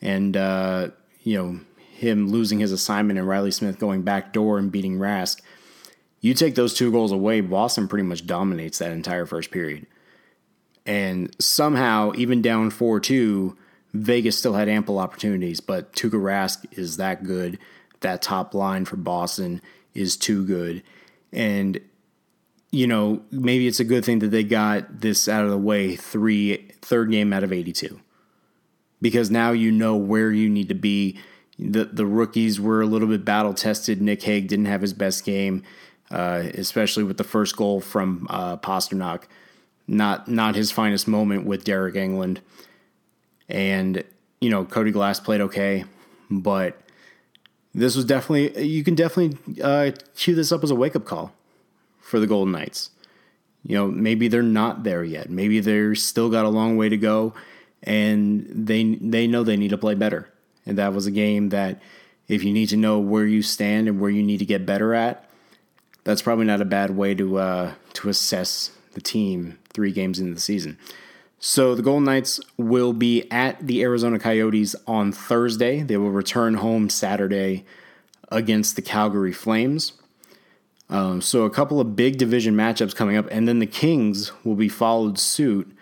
and 0.00 0.36
uh, 0.36 0.88
you 1.22 1.36
know 1.36 1.60
him 2.02 2.28
losing 2.28 2.58
his 2.58 2.72
assignment 2.72 3.18
and 3.18 3.26
Riley 3.26 3.50
Smith 3.50 3.78
going 3.78 4.02
back 4.02 4.32
door 4.32 4.58
and 4.58 4.70
beating 4.70 4.98
Rask. 4.98 5.40
You 6.20 6.34
take 6.34 6.54
those 6.54 6.74
two 6.74 6.92
goals 6.92 7.10
away, 7.10 7.40
Boston 7.40 7.88
pretty 7.88 8.04
much 8.04 8.26
dominates 8.26 8.78
that 8.78 8.92
entire 8.92 9.26
first 9.26 9.50
period. 9.50 9.86
And 10.84 11.34
somehow, 11.40 12.12
even 12.16 12.42
down 12.42 12.70
4 12.70 13.00
2, 13.00 13.56
Vegas 13.94 14.38
still 14.38 14.54
had 14.54 14.68
ample 14.68 14.98
opportunities, 14.98 15.60
but 15.60 15.92
Tuukka 15.92 16.20
Rask 16.20 16.64
is 16.76 16.96
that 16.98 17.24
good. 17.24 17.58
That 18.00 18.22
top 18.22 18.54
line 18.54 18.84
for 18.84 18.96
Boston 18.96 19.62
is 19.94 20.16
too 20.16 20.44
good. 20.44 20.82
And 21.32 21.80
you 22.72 22.86
know, 22.86 23.22
maybe 23.30 23.68
it's 23.68 23.80
a 23.80 23.84
good 23.84 24.04
thing 24.04 24.20
that 24.20 24.28
they 24.28 24.42
got 24.42 25.02
this 25.02 25.28
out 25.28 25.44
of 25.44 25.50
the 25.50 25.58
way 25.58 25.94
three 25.94 26.56
third 26.80 27.10
game 27.10 27.32
out 27.32 27.44
of 27.44 27.52
82. 27.52 28.00
Because 29.00 29.30
now 29.30 29.52
you 29.52 29.70
know 29.70 29.94
where 29.96 30.32
you 30.32 30.48
need 30.48 30.68
to 30.68 30.74
be. 30.74 31.18
The 31.58 31.84
the 31.84 32.06
rookies 32.06 32.60
were 32.60 32.80
a 32.80 32.86
little 32.86 33.08
bit 33.08 33.24
battle 33.24 33.54
tested. 33.54 34.00
Nick 34.00 34.22
Hague 34.22 34.48
didn't 34.48 34.66
have 34.66 34.80
his 34.80 34.92
best 34.92 35.24
game, 35.24 35.62
uh, 36.10 36.44
especially 36.54 37.04
with 37.04 37.18
the 37.18 37.24
first 37.24 37.56
goal 37.56 37.80
from 37.80 38.26
uh, 38.30 38.56
Pastrnak. 38.56 39.24
Not 39.86 40.28
not 40.28 40.54
his 40.54 40.70
finest 40.70 41.06
moment 41.06 41.44
with 41.44 41.64
Deryk 41.64 41.94
Engelland, 41.94 42.38
and 43.48 44.02
you 44.40 44.50
know 44.50 44.64
Cody 44.64 44.90
Glass 44.90 45.20
played 45.20 45.40
okay, 45.42 45.84
but 46.30 46.80
this 47.74 47.96
was 47.96 48.04
definitely 48.04 48.64
you 48.66 48.84
can 48.84 48.94
definitely 48.94 49.62
uh, 49.62 49.92
cue 50.16 50.34
this 50.34 50.52
up 50.52 50.62
as 50.62 50.70
a 50.70 50.74
wake 50.74 50.96
up 50.96 51.04
call 51.04 51.32
for 52.00 52.20
the 52.20 52.26
Golden 52.26 52.52
Knights. 52.52 52.90
You 53.64 53.76
know, 53.76 53.88
maybe 53.88 54.28
they're 54.28 54.42
not 54.42 54.82
there 54.82 55.04
yet. 55.04 55.30
Maybe 55.30 55.60
they're 55.60 55.94
still 55.94 56.28
got 56.28 56.44
a 56.44 56.48
long 56.48 56.76
way 56.76 56.88
to 56.88 56.96
go, 56.96 57.34
and 57.82 58.46
they 58.48 58.96
they 58.96 59.26
know 59.26 59.44
they 59.44 59.56
need 59.56 59.70
to 59.70 59.78
play 59.78 59.94
better. 59.94 60.31
And 60.66 60.78
that 60.78 60.92
was 60.92 61.06
a 61.06 61.10
game 61.10 61.48
that, 61.50 61.80
if 62.28 62.44
you 62.44 62.52
need 62.52 62.68
to 62.68 62.76
know 62.76 62.98
where 62.98 63.26
you 63.26 63.42
stand 63.42 63.88
and 63.88 64.00
where 64.00 64.10
you 64.10 64.22
need 64.22 64.38
to 64.38 64.44
get 64.44 64.64
better 64.64 64.94
at, 64.94 65.28
that's 66.04 66.22
probably 66.22 66.46
not 66.46 66.60
a 66.60 66.64
bad 66.64 66.96
way 66.96 67.14
to 67.14 67.38
uh, 67.38 67.74
to 67.94 68.08
assess 68.08 68.70
the 68.92 69.00
team 69.00 69.58
three 69.74 69.92
games 69.92 70.18
into 70.18 70.34
the 70.34 70.40
season. 70.40 70.78
So 71.38 71.74
the 71.74 71.82
Golden 71.82 72.04
Knights 72.04 72.40
will 72.56 72.92
be 72.92 73.30
at 73.30 73.66
the 73.66 73.82
Arizona 73.82 74.18
Coyotes 74.18 74.76
on 74.86 75.10
Thursday. 75.10 75.82
They 75.82 75.96
will 75.96 76.10
return 76.10 76.54
home 76.54 76.88
Saturday 76.88 77.64
against 78.30 78.76
the 78.76 78.82
Calgary 78.82 79.32
Flames. 79.32 79.92
Um, 80.88 81.20
so 81.20 81.44
a 81.44 81.50
couple 81.50 81.80
of 81.80 81.96
big 81.96 82.18
division 82.18 82.54
matchups 82.54 82.94
coming 82.94 83.16
up, 83.16 83.26
and 83.30 83.48
then 83.48 83.58
the 83.58 83.66
Kings 83.66 84.30
will 84.44 84.54
be 84.54 84.68
followed 84.68 85.18
suit 85.18 85.76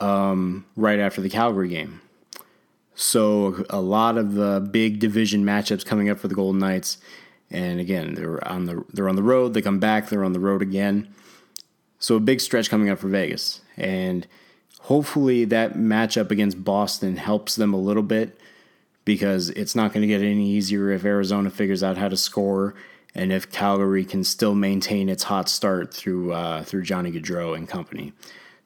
um, 0.00 0.66
right 0.76 0.98
after 0.98 1.20
the 1.20 1.30
Calgary 1.30 1.68
game. 1.68 2.00
So 3.02 3.64
a 3.68 3.80
lot 3.80 4.16
of 4.16 4.34
the 4.34 4.66
big 4.70 5.00
division 5.00 5.44
matchups 5.44 5.84
coming 5.84 6.08
up 6.08 6.20
for 6.20 6.28
the 6.28 6.36
Golden 6.36 6.60
Knights. 6.60 6.98
And 7.50 7.80
again, 7.80 8.14
they're 8.14 8.46
on 8.46 8.66
the 8.66 8.84
they're 8.92 9.08
on 9.08 9.16
the 9.16 9.24
road. 9.24 9.54
They 9.54 9.60
come 9.60 9.80
back. 9.80 10.08
They're 10.08 10.24
on 10.24 10.32
the 10.32 10.40
road 10.40 10.62
again. 10.62 11.12
So 11.98 12.16
a 12.16 12.20
big 12.20 12.40
stretch 12.40 12.70
coming 12.70 12.88
up 12.88 13.00
for 13.00 13.08
Vegas, 13.08 13.60
and 13.76 14.26
hopefully 14.82 15.44
that 15.46 15.74
matchup 15.74 16.30
against 16.30 16.64
Boston 16.64 17.16
helps 17.16 17.56
them 17.56 17.74
a 17.74 17.76
little 17.76 18.02
bit 18.02 18.40
because 19.04 19.50
it's 19.50 19.74
not 19.74 19.92
going 19.92 20.02
to 20.02 20.08
get 20.08 20.22
any 20.22 20.48
easier 20.48 20.90
if 20.90 21.04
Arizona 21.04 21.50
figures 21.50 21.82
out 21.82 21.98
how 21.98 22.08
to 22.08 22.16
score 22.16 22.74
and 23.14 23.32
if 23.32 23.50
Calgary 23.50 24.04
can 24.04 24.24
still 24.24 24.54
maintain 24.54 25.08
its 25.08 25.24
hot 25.24 25.48
start 25.48 25.92
through 25.92 26.32
uh, 26.32 26.62
through 26.62 26.82
Johnny 26.82 27.10
Gaudreau 27.10 27.56
and 27.56 27.68
company. 27.68 28.12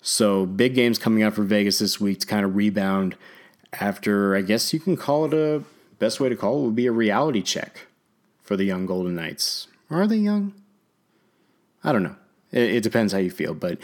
So 0.02 0.46
big 0.46 0.74
games 0.74 0.98
coming 0.98 1.22
up 1.22 1.34
for 1.34 1.42
Vegas 1.42 1.78
this 1.78 1.98
week 1.98 2.20
to 2.20 2.26
kind 2.26 2.44
of 2.44 2.54
rebound 2.54 3.16
after 3.80 4.36
I 4.36 4.42
guess 4.42 4.72
you 4.72 4.80
can 4.80 4.96
call 4.96 5.26
it 5.26 5.34
a 5.34 5.62
best 5.98 6.20
way 6.20 6.28
to 6.28 6.36
call 6.36 6.58
it 6.58 6.66
would 6.66 6.76
be 6.76 6.86
a 6.86 6.92
reality 6.92 7.42
check 7.42 7.86
for 8.42 8.56
the 8.56 8.64
young 8.64 8.86
Golden 8.86 9.14
Knights. 9.14 9.68
Are 9.90 10.06
they 10.06 10.16
young? 10.16 10.54
I 11.82 11.92
don't 11.92 12.02
know. 12.02 12.16
It, 12.52 12.76
it 12.76 12.82
depends 12.82 13.12
how 13.12 13.18
you 13.18 13.30
feel, 13.30 13.54
but 13.54 13.78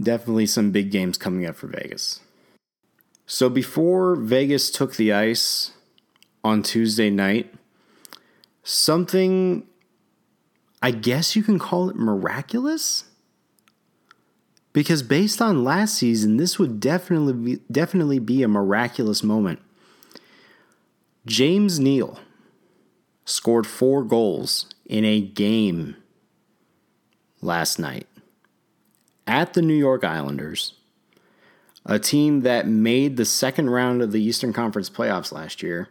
definitely 0.00 0.46
some 0.46 0.70
big 0.70 0.90
games 0.90 1.18
coming 1.18 1.46
up 1.46 1.56
for 1.56 1.66
Vegas. 1.66 2.20
So 3.26 3.48
before 3.48 4.16
Vegas 4.16 4.70
took 4.70 4.96
the 4.96 5.12
ice 5.12 5.72
on 6.44 6.62
Tuesday 6.62 7.10
night, 7.10 7.52
something 8.62 9.66
I 10.82 10.90
guess 10.92 11.34
you 11.34 11.42
can 11.42 11.58
call 11.58 11.90
it 11.90 11.96
miraculous 11.96 13.04
because 14.76 15.02
based 15.02 15.40
on 15.40 15.64
last 15.64 15.94
season, 15.94 16.36
this 16.36 16.58
would 16.58 16.78
definitely 16.78 17.32
be, 17.32 17.62
definitely 17.72 18.18
be 18.18 18.42
a 18.42 18.48
miraculous 18.48 19.22
moment. 19.22 19.58
James 21.24 21.80
Neal 21.80 22.20
scored 23.24 23.66
four 23.66 24.04
goals 24.04 24.66
in 24.84 25.02
a 25.02 25.18
game 25.18 25.96
last 27.40 27.78
night 27.78 28.06
at 29.26 29.54
the 29.54 29.62
New 29.62 29.72
York 29.72 30.04
Islanders, 30.04 30.74
a 31.86 31.98
team 31.98 32.42
that 32.42 32.68
made 32.68 33.16
the 33.16 33.24
second 33.24 33.70
round 33.70 34.02
of 34.02 34.12
the 34.12 34.22
Eastern 34.22 34.52
Conference 34.52 34.90
playoffs 34.90 35.32
last 35.32 35.62
year, 35.62 35.88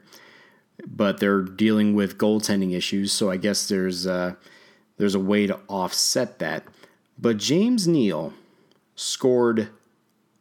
but 0.86 1.20
they're 1.20 1.42
dealing 1.42 1.96
with 1.96 2.20
goaltending 2.20 2.76
issues. 2.76 3.12
So 3.12 3.32
I 3.32 3.38
guess 3.38 3.68
there's 3.68 4.06
a, 4.06 4.38
there's 4.98 5.16
a 5.16 5.20
way 5.20 5.48
to 5.48 5.60
offset 5.68 6.38
that. 6.38 6.66
But 7.18 7.38
James 7.38 7.88
Neal 7.88 8.32
scored 8.96 9.70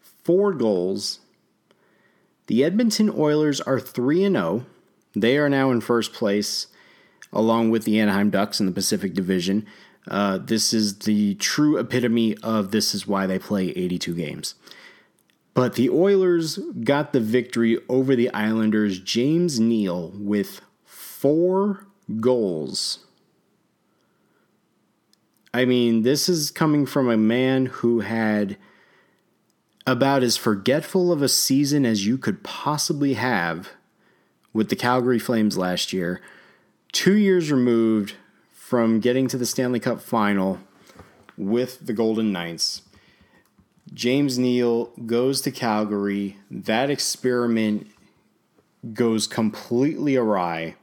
four 0.01 0.53
goals. 0.55 1.21
The 2.47 2.65
Edmonton 2.65 3.11
Oilers 3.11 3.61
are 3.61 3.81
3 3.81 4.21
0. 4.31 4.67
They 5.15 5.39
are 5.39 5.49
now 5.49 5.71
in 5.71 5.81
first 5.81 6.13
place, 6.13 6.67
along 7.33 7.71
with 7.71 7.85
the 7.85 7.99
Anaheim 8.01 8.31
Ducks 8.31 8.61
in 8.61 8.67
the 8.67 8.73
Pacific 8.73 9.15
Division. 9.15 9.67
Uh, 10.07 10.39
this 10.39 10.73
is 10.73 10.99
the 11.01 11.35
true 11.37 11.79
epitome 11.79 12.37
of 12.43 12.71
this 12.71 12.95
is 12.95 13.07
why 13.07 13.27
they 13.27 13.39
play 13.39 13.69
82 13.71 14.15
games. 14.15 14.55
But 15.55 15.75
the 15.75 15.89
Oilers 15.89 16.59
got 16.83 17.13
the 17.13 17.21
victory 17.21 17.79
over 17.89 18.17
the 18.17 18.29
Islanders. 18.35 18.99
James 18.99 19.61
Neal 19.61 20.13
with 20.17 20.61
four 20.85 21.87
goals. 22.21 23.07
I 25.55 25.67
mean, 25.67 26.03
this 26.03 26.29
is 26.29 26.51
coming 26.51 26.85
from 26.85 27.09
a 27.09 27.17
man 27.17 27.67
who 27.67 28.01
had 28.01 28.57
about 29.87 30.25
as 30.25 30.37
forgetful 30.37 31.13
of 31.13 31.23
a 31.23 31.29
season 31.29 31.87
as 31.87 32.05
you 32.05 32.19
could 32.19 32.43
possibly 32.43 33.15
have 33.15 33.71
with 34.53 34.69
the 34.69 34.75
Calgary 34.75 35.21
Flames 35.21 35.57
last 35.57 35.93
year. 35.93 36.21
Two 36.91 37.15
years 37.15 37.53
removed 37.53 38.17
from 38.51 38.99
getting 38.99 39.29
to 39.29 39.39
the 39.39 39.47
Stanley 39.47 39.79
Cup 39.79 40.01
final 40.01 40.59
with 41.39 41.87
the 41.87 41.93
Golden 41.93 42.33
Knights. 42.33 42.83
James 43.93 44.37
Neal 44.37 44.87
goes 45.07 45.41
to 45.43 45.53
Calgary. 45.53 46.37
That 46.51 46.91
experiment 46.91 47.87
goes 48.93 49.29
completely 49.29 50.17
awry. 50.17 50.75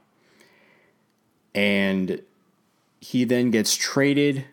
And 1.54 2.22
he 3.00 3.24
then 3.24 3.50
gets 3.50 3.76
traded 3.76 4.46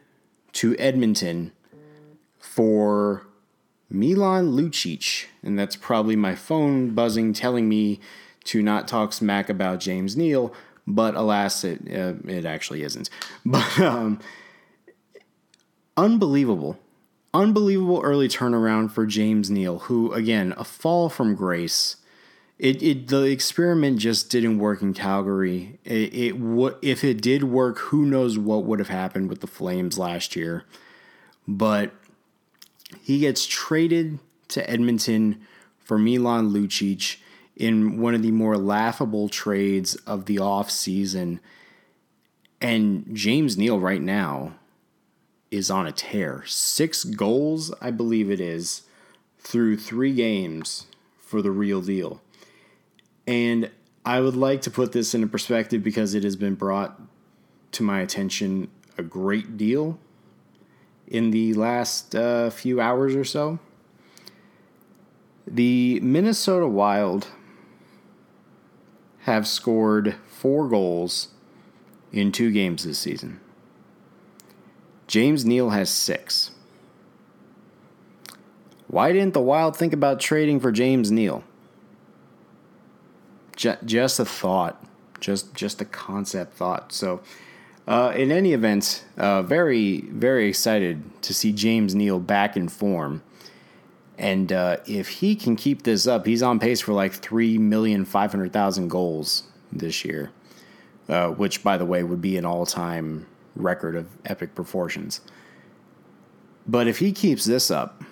to 0.59 0.75
Edmonton 0.77 1.51
for 2.39 3.27
Milan 3.89 4.51
Lucic. 4.51 5.25
And 5.43 5.57
that's 5.57 5.75
probably 5.75 6.15
my 6.15 6.35
phone 6.35 6.91
buzzing 6.91 7.33
telling 7.33 7.67
me 7.67 7.99
to 8.45 8.61
not 8.61 8.87
talk 8.87 9.13
smack 9.13 9.49
about 9.49 9.79
James 9.79 10.15
Neal 10.15 10.53
but 10.89 11.13
alas, 11.15 11.63
it 11.63 11.81
uh, 11.87 12.13
it 12.27 12.45
actually 12.45 12.83
isn't. 12.83 13.09
But 13.45 13.79
um, 13.79 14.19
unbelievable, 15.95 16.79
unbelievable 17.33 18.01
early 18.03 18.27
turnaround 18.27 18.91
for 18.91 19.05
James 19.05 19.49
Neal, 19.49 19.79
who 19.79 20.11
again 20.11 20.53
a 20.57 20.63
fall 20.65 21.07
from 21.07 21.35
grace. 21.35 21.97
It, 22.59 22.83
it 22.83 23.07
the 23.07 23.23
experiment 23.23 23.99
just 23.99 24.29
didn't 24.29 24.59
work 24.59 24.81
in 24.81 24.93
Calgary. 24.93 25.79
It, 25.85 26.13
it 26.13 26.35
if 26.81 27.05
it 27.05 27.21
did 27.21 27.45
work, 27.45 27.79
who 27.79 28.05
knows 28.05 28.37
what 28.37 28.65
would 28.65 28.79
have 28.79 28.89
happened 28.89 29.29
with 29.29 29.39
the 29.39 29.47
Flames 29.47 29.97
last 29.97 30.35
year. 30.35 30.65
But 31.47 31.93
he 33.01 33.19
gets 33.19 33.45
traded 33.45 34.19
to 34.49 34.69
Edmonton 34.69 35.41
for 35.77 35.97
Milan 35.97 36.49
Lucic 36.49 37.17
in 37.55 37.97
one 37.99 38.13
of 38.13 38.21
the 38.21 38.31
more 38.31 38.57
laughable 38.57 39.29
trades 39.29 39.95
of 39.95 40.25
the 40.25 40.39
off 40.39 40.69
season. 40.69 41.39
And 42.59 43.05
James 43.15 43.57
Neal 43.57 43.79
right 43.79 44.01
now 44.01 44.55
is 45.49 45.71
on 45.71 45.87
a 45.87 45.93
tear. 45.93 46.43
Six 46.45 47.05
goals, 47.05 47.73
I 47.81 47.91
believe 47.91 48.29
it 48.29 48.41
is, 48.41 48.81
through 49.39 49.77
three 49.77 50.13
games 50.13 50.87
for 51.17 51.41
the 51.41 51.51
real 51.51 51.81
deal. 51.81 52.21
And 53.29 53.69
I 54.03 54.21
would 54.21 54.35
like 54.35 54.63
to 54.63 54.71
put 54.71 54.91
this 54.91 55.13
into 55.13 55.27
perspective 55.27 55.83
because 55.83 56.15
it 56.15 56.23
has 56.23 56.35
been 56.35 56.55
brought 56.55 56.99
to 57.73 57.83
my 57.83 58.01
attention 58.01 58.71
a 58.97 59.03
great 59.03 59.55
deal 59.55 59.99
in 61.05 61.29
the 61.29 61.53
last 61.53 62.15
uh, 62.15 62.49
few 62.49 62.81
hours 62.81 63.13
or 63.15 63.23
so. 63.23 63.59
The 65.45 65.99
Minnesota 65.99 66.65
Wild 66.65 67.27
have 69.19 69.47
scored 69.47 70.15
four 70.25 70.67
goals 70.67 71.27
in 72.11 72.31
two 72.31 72.49
games 72.49 72.83
this 72.83 72.97
season. 72.97 73.39
James 75.05 75.45
Neal 75.45 75.69
has 75.69 75.91
six. 75.91 76.49
Why 78.87 79.11
didn't 79.11 79.35
the 79.35 79.39
Wild 79.39 79.77
think 79.77 79.93
about 79.93 80.19
trading 80.19 80.59
for 80.59 80.71
James 80.71 81.11
Neal? 81.11 81.43
Just 83.59 84.21
a 84.21 84.25
thought, 84.25 84.81
just 85.19 85.53
just 85.53 85.81
a 85.81 85.85
concept 85.85 86.53
thought. 86.53 86.93
So, 86.93 87.19
uh, 87.89 88.13
in 88.15 88.31
any 88.31 88.53
event, 88.53 89.03
uh, 89.17 89.41
very 89.41 90.01
very 90.11 90.47
excited 90.47 91.03
to 91.23 91.33
see 91.33 91.51
James 91.51 91.93
Neal 91.93 92.19
back 92.19 92.55
in 92.55 92.69
form. 92.69 93.21
And 94.17 94.53
uh, 94.53 94.77
if 94.85 95.09
he 95.09 95.35
can 95.35 95.57
keep 95.57 95.83
this 95.83 96.07
up, 96.07 96.25
he's 96.25 96.41
on 96.41 96.59
pace 96.59 96.79
for 96.79 96.93
like 96.93 97.13
three 97.13 97.57
million 97.57 98.05
five 98.05 98.31
hundred 98.31 98.53
thousand 98.53 98.87
goals 98.87 99.43
this 99.73 100.05
year, 100.05 100.31
uh, 101.09 101.31
which, 101.31 101.61
by 101.61 101.77
the 101.77 101.85
way, 101.85 102.01
would 102.01 102.21
be 102.21 102.37
an 102.37 102.45
all 102.45 102.65
time 102.65 103.27
record 103.57 103.97
of 103.97 104.07
epic 104.25 104.55
proportions. 104.55 105.19
But 106.65 106.87
if 106.87 106.99
he 106.99 107.11
keeps 107.11 107.43
this 107.43 107.69
up, 107.69 108.05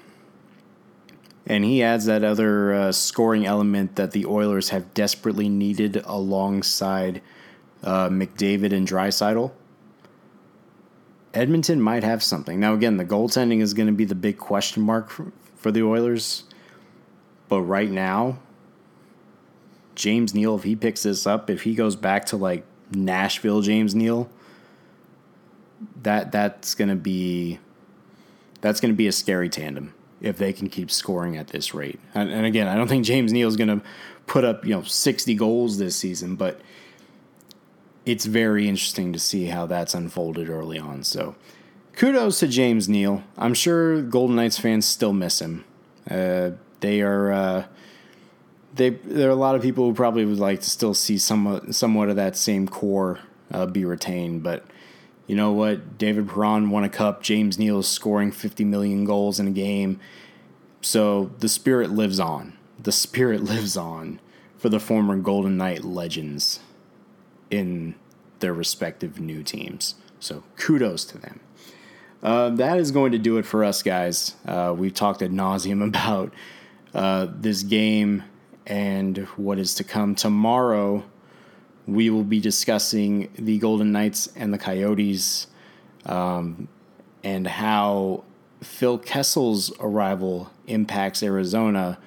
and 1.48 1.64
he 1.64 1.82
adds 1.82 2.06
that 2.06 2.26
other 2.26 2.74
uh, 2.74 2.92
scoring 2.92 3.46
element 3.46 3.96
that 3.96 4.12
the 4.12 4.26
Oilers 4.26 4.70
have 4.70 4.94
desperately 4.94 5.48
needed 5.48 6.04
alongside 6.06 7.22
uh, 7.84 8.10
McDavid 8.10 8.74
and 8.74 8.86
Draisaitl, 8.86 9.52
Edmonton 11.34 11.82
might 11.82 12.04
have 12.04 12.22
something. 12.22 12.60
Now, 12.60 12.74
again, 12.74 12.98
the 12.98 13.06
goaltending 13.06 13.62
is 13.62 13.74
going 13.74 13.88
to 13.88 13.94
be 13.94 14.04
the 14.04 14.16
big 14.16 14.38
question 14.38 14.84
mark 14.84 15.10
for, 15.10 15.32
for 15.56 15.72
the 15.72 15.84
Oilers. 15.84 16.44
But 17.48 17.62
right 17.62 17.90
now, 17.90 18.40
James 19.96 20.34
Neal, 20.34 20.58
if 20.58 20.64
he 20.64 20.76
picks 20.76 21.04
this 21.04 21.26
up, 21.26 21.50
if 21.50 21.62
he 21.62 21.76
goes 21.76 21.96
back 21.96 22.26
to 22.28 22.38
like 22.38 22.66
Nashville 22.92 23.62
James 23.62 23.96
Neal, 23.96 24.30
that 26.02 26.32
that's 26.32 26.76
gonna 26.76 26.96
be 26.96 27.60
that's 28.62 28.82
gonna 28.82 28.94
be 28.94 29.08
a 29.08 29.12
scary 29.12 29.48
tandem 29.48 29.94
if 30.22 30.38
they 30.38 30.54
can 30.54 30.70
keep 30.70 30.90
scoring 30.90 31.38
at 31.38 31.48
this 31.48 31.74
rate. 31.74 32.00
And, 32.14 32.30
and 32.30 32.46
again, 32.46 32.68
I 32.68 32.76
don't 32.76 32.88
think 32.88 33.06
James 33.06 33.32
Neal 33.32 33.48
is 33.48 33.56
gonna 33.56 33.82
put 34.26 34.44
up 34.44 34.66
you 34.66 34.72
know 34.72 34.84
sixty 34.84 35.36
goals 35.36 35.78
this 35.78 35.96
season, 35.96 36.36
but 36.36 36.62
it's 38.06 38.26
very 38.26 38.68
interesting 38.68 39.12
to 39.14 39.20
see 39.20 39.46
how 39.46 39.66
that's 39.66 39.94
unfolded 39.94 40.50
early 40.50 40.80
on. 40.80 41.04
So 41.04 41.36
kudos 41.94 42.40
to 42.40 42.48
James 42.48 42.88
Neal. 42.88 43.24
I'm 43.38 43.54
sure 43.54 44.02
Golden 44.02 44.36
Knights 44.36 44.58
fans 44.58 44.86
still 44.86 45.14
miss 45.14 45.42
him. 45.42 45.66
Uh, 46.10 46.52
they 46.80 47.02
are 47.02 47.32
uh, 47.32 47.66
they 48.74 48.92
there 48.92 49.28
are 49.28 49.32
a 49.32 49.36
lot 49.36 49.56
of 49.56 49.62
people 49.62 49.86
who 49.86 49.94
probably 49.94 50.26
would 50.26 50.40
like 50.40 50.62
to 50.62 50.70
still 50.70 50.94
see 50.94 51.18
somewhat 51.18 51.76
somewhat 51.76 52.10
of 52.10 52.16
that 52.16 52.38
same 52.38 52.68
core 52.68 53.20
uh, 53.52 53.66
be 53.66 53.84
retained, 53.84 54.44
but 54.44 54.66
you 55.28 55.36
know 55.36 55.52
what? 55.52 55.98
David 55.98 56.30
Perron 56.30 56.70
won 56.70 56.84
a 56.84 56.90
cup. 56.90 57.22
James 57.22 57.60
Neal 57.60 57.80
is 57.80 57.88
scoring 57.88 58.32
50 58.32 58.64
million 58.64 59.06
goals 59.06 59.40
in 59.40 59.48
a 59.48 59.52
game. 59.52 60.00
So 60.82 61.32
the 61.40 61.50
spirit 61.50 61.92
lives 61.92 62.20
on. 62.20 62.58
The 62.82 62.94
spirit 62.94 63.44
lives 63.44 63.76
on 63.76 64.20
for 64.58 64.70
the 64.70 64.80
former 64.80 65.18
Golden 65.18 65.58
Knight 65.58 65.84
legends 65.84 66.62
in 67.52 67.96
their 68.40 68.54
respective 68.54 69.20
new 69.20 69.44
teams. 69.44 69.96
So 70.20 70.44
kudos 70.56 71.04
to 71.06 71.18
them. 71.18 71.42
Uh, 72.24 72.50
that 72.50 72.78
is 72.78 72.92
going 72.92 73.12
to 73.12 73.20
do 73.20 73.38
it 73.38 73.46
for 73.46 73.64
us, 73.64 73.84
guys. 73.84 74.36
Uh, 74.46 74.74
we've 74.76 74.94
talked 74.94 75.22
ad 75.22 75.32
nauseum 75.32 75.84
about 75.88 76.34
uh, 76.94 77.28
this 77.30 77.64
game 77.64 78.24
and 78.66 79.20
what 79.36 79.60
is 79.60 79.76
to 79.76 79.84
come. 79.84 80.16
Tomorrow, 80.16 81.04
we 81.88 82.10
will 82.10 82.24
be 82.24 82.40
discussing 82.40 83.30
the 83.36 83.58
Golden 83.60 83.92
Knights 83.92 84.28
and 84.36 84.54
the 84.54 84.58
Coyotes 84.58 85.48
um, 86.06 86.68
and 87.24 87.48
how 87.48 88.26
Phil 88.62 88.98
Kessel's 89.00 89.72
arrival 89.80 90.52
impacts 90.68 91.24
Arizona. 91.24 91.98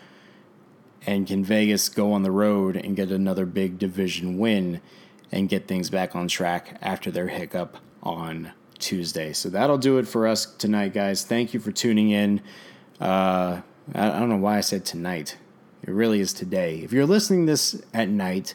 And 1.06 1.26
can 1.26 1.42
Vegas 1.42 1.88
go 1.88 2.12
on 2.12 2.22
the 2.22 2.30
road 2.30 2.76
and 2.76 2.94
get 2.94 3.10
another 3.10 3.46
big 3.46 3.78
division 3.78 4.36
win 4.36 4.82
and 5.32 5.48
get 5.48 5.66
things 5.66 5.88
back 5.88 6.14
on 6.14 6.28
track 6.28 6.76
after 6.82 7.10
their 7.10 7.28
hiccup 7.28 7.78
on 8.02 8.52
Tuesday? 8.78 9.32
So 9.32 9.48
that'll 9.48 9.78
do 9.78 9.96
it 9.96 10.06
for 10.06 10.26
us 10.26 10.44
tonight, 10.44 10.92
guys. 10.92 11.24
Thank 11.24 11.54
you 11.54 11.60
for 11.60 11.72
tuning 11.72 12.10
in. 12.10 12.42
Uh, 13.00 13.62
I 13.94 14.18
don't 14.18 14.28
know 14.28 14.36
why 14.36 14.58
I 14.58 14.60
said 14.60 14.84
tonight. 14.84 15.38
It 15.82 15.90
really 15.90 16.20
is 16.20 16.34
today. 16.34 16.80
If 16.80 16.92
you're 16.92 17.06
listening 17.06 17.46
this 17.46 17.80
at 17.94 18.10
night, 18.10 18.54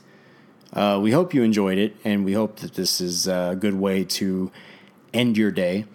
uh, 0.75 0.99
we 1.01 1.11
hope 1.11 1.33
you 1.33 1.43
enjoyed 1.43 1.77
it, 1.77 1.95
and 2.03 2.25
we 2.25 2.33
hope 2.33 2.57
that 2.57 2.73
this 2.73 2.99
is 2.99 3.27
a 3.27 3.55
good 3.59 3.75
way 3.75 4.03
to 4.03 4.51
end 5.13 5.37
your 5.37 5.51
day. 5.51 5.85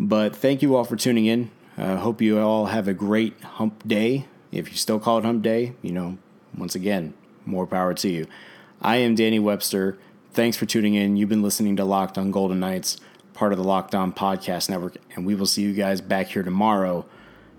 But 0.00 0.34
thank 0.34 0.62
you 0.62 0.74
all 0.74 0.84
for 0.84 0.96
tuning 0.96 1.26
in. 1.26 1.50
I 1.76 1.82
uh, 1.82 1.96
hope 1.98 2.20
you 2.20 2.38
all 2.38 2.66
have 2.66 2.88
a 2.88 2.94
great 2.94 3.40
hump 3.42 3.86
day. 3.86 4.26
If 4.50 4.70
you 4.70 4.76
still 4.76 4.98
call 4.98 5.18
it 5.18 5.24
hump 5.24 5.42
day, 5.42 5.74
you 5.82 5.92
know, 5.92 6.18
once 6.56 6.74
again, 6.74 7.14
more 7.46 7.66
power 7.66 7.94
to 7.94 8.08
you. 8.08 8.26
I 8.80 8.96
am 8.96 9.14
Danny 9.14 9.38
Webster. 9.38 9.98
Thanks 10.32 10.56
for 10.56 10.66
tuning 10.66 10.94
in. 10.94 11.16
You've 11.16 11.28
been 11.28 11.42
listening 11.42 11.76
to 11.76 11.84
Locked 11.84 12.18
On 12.18 12.30
Golden 12.30 12.60
Knights, 12.60 12.98
part 13.34 13.52
of 13.52 13.58
the 13.58 13.64
Locked 13.64 13.94
On 13.94 14.12
Podcast 14.12 14.68
Network, 14.68 14.96
and 15.14 15.26
we 15.26 15.34
will 15.34 15.46
see 15.46 15.62
you 15.62 15.72
guys 15.72 16.00
back 16.00 16.28
here 16.28 16.42
tomorrow 16.42 17.04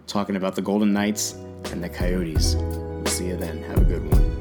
talking 0.07 0.35
about 0.35 0.55
the 0.55 0.61
Golden 0.61 0.91
Knights 0.91 1.33
and 1.71 1.83
the 1.83 1.89
Coyotes. 1.89 2.55
We'll 2.55 3.05
see 3.05 3.27
you 3.27 3.37
then. 3.37 3.63
Have 3.63 3.81
a 3.81 3.85
good 3.85 4.11
one. 4.11 4.32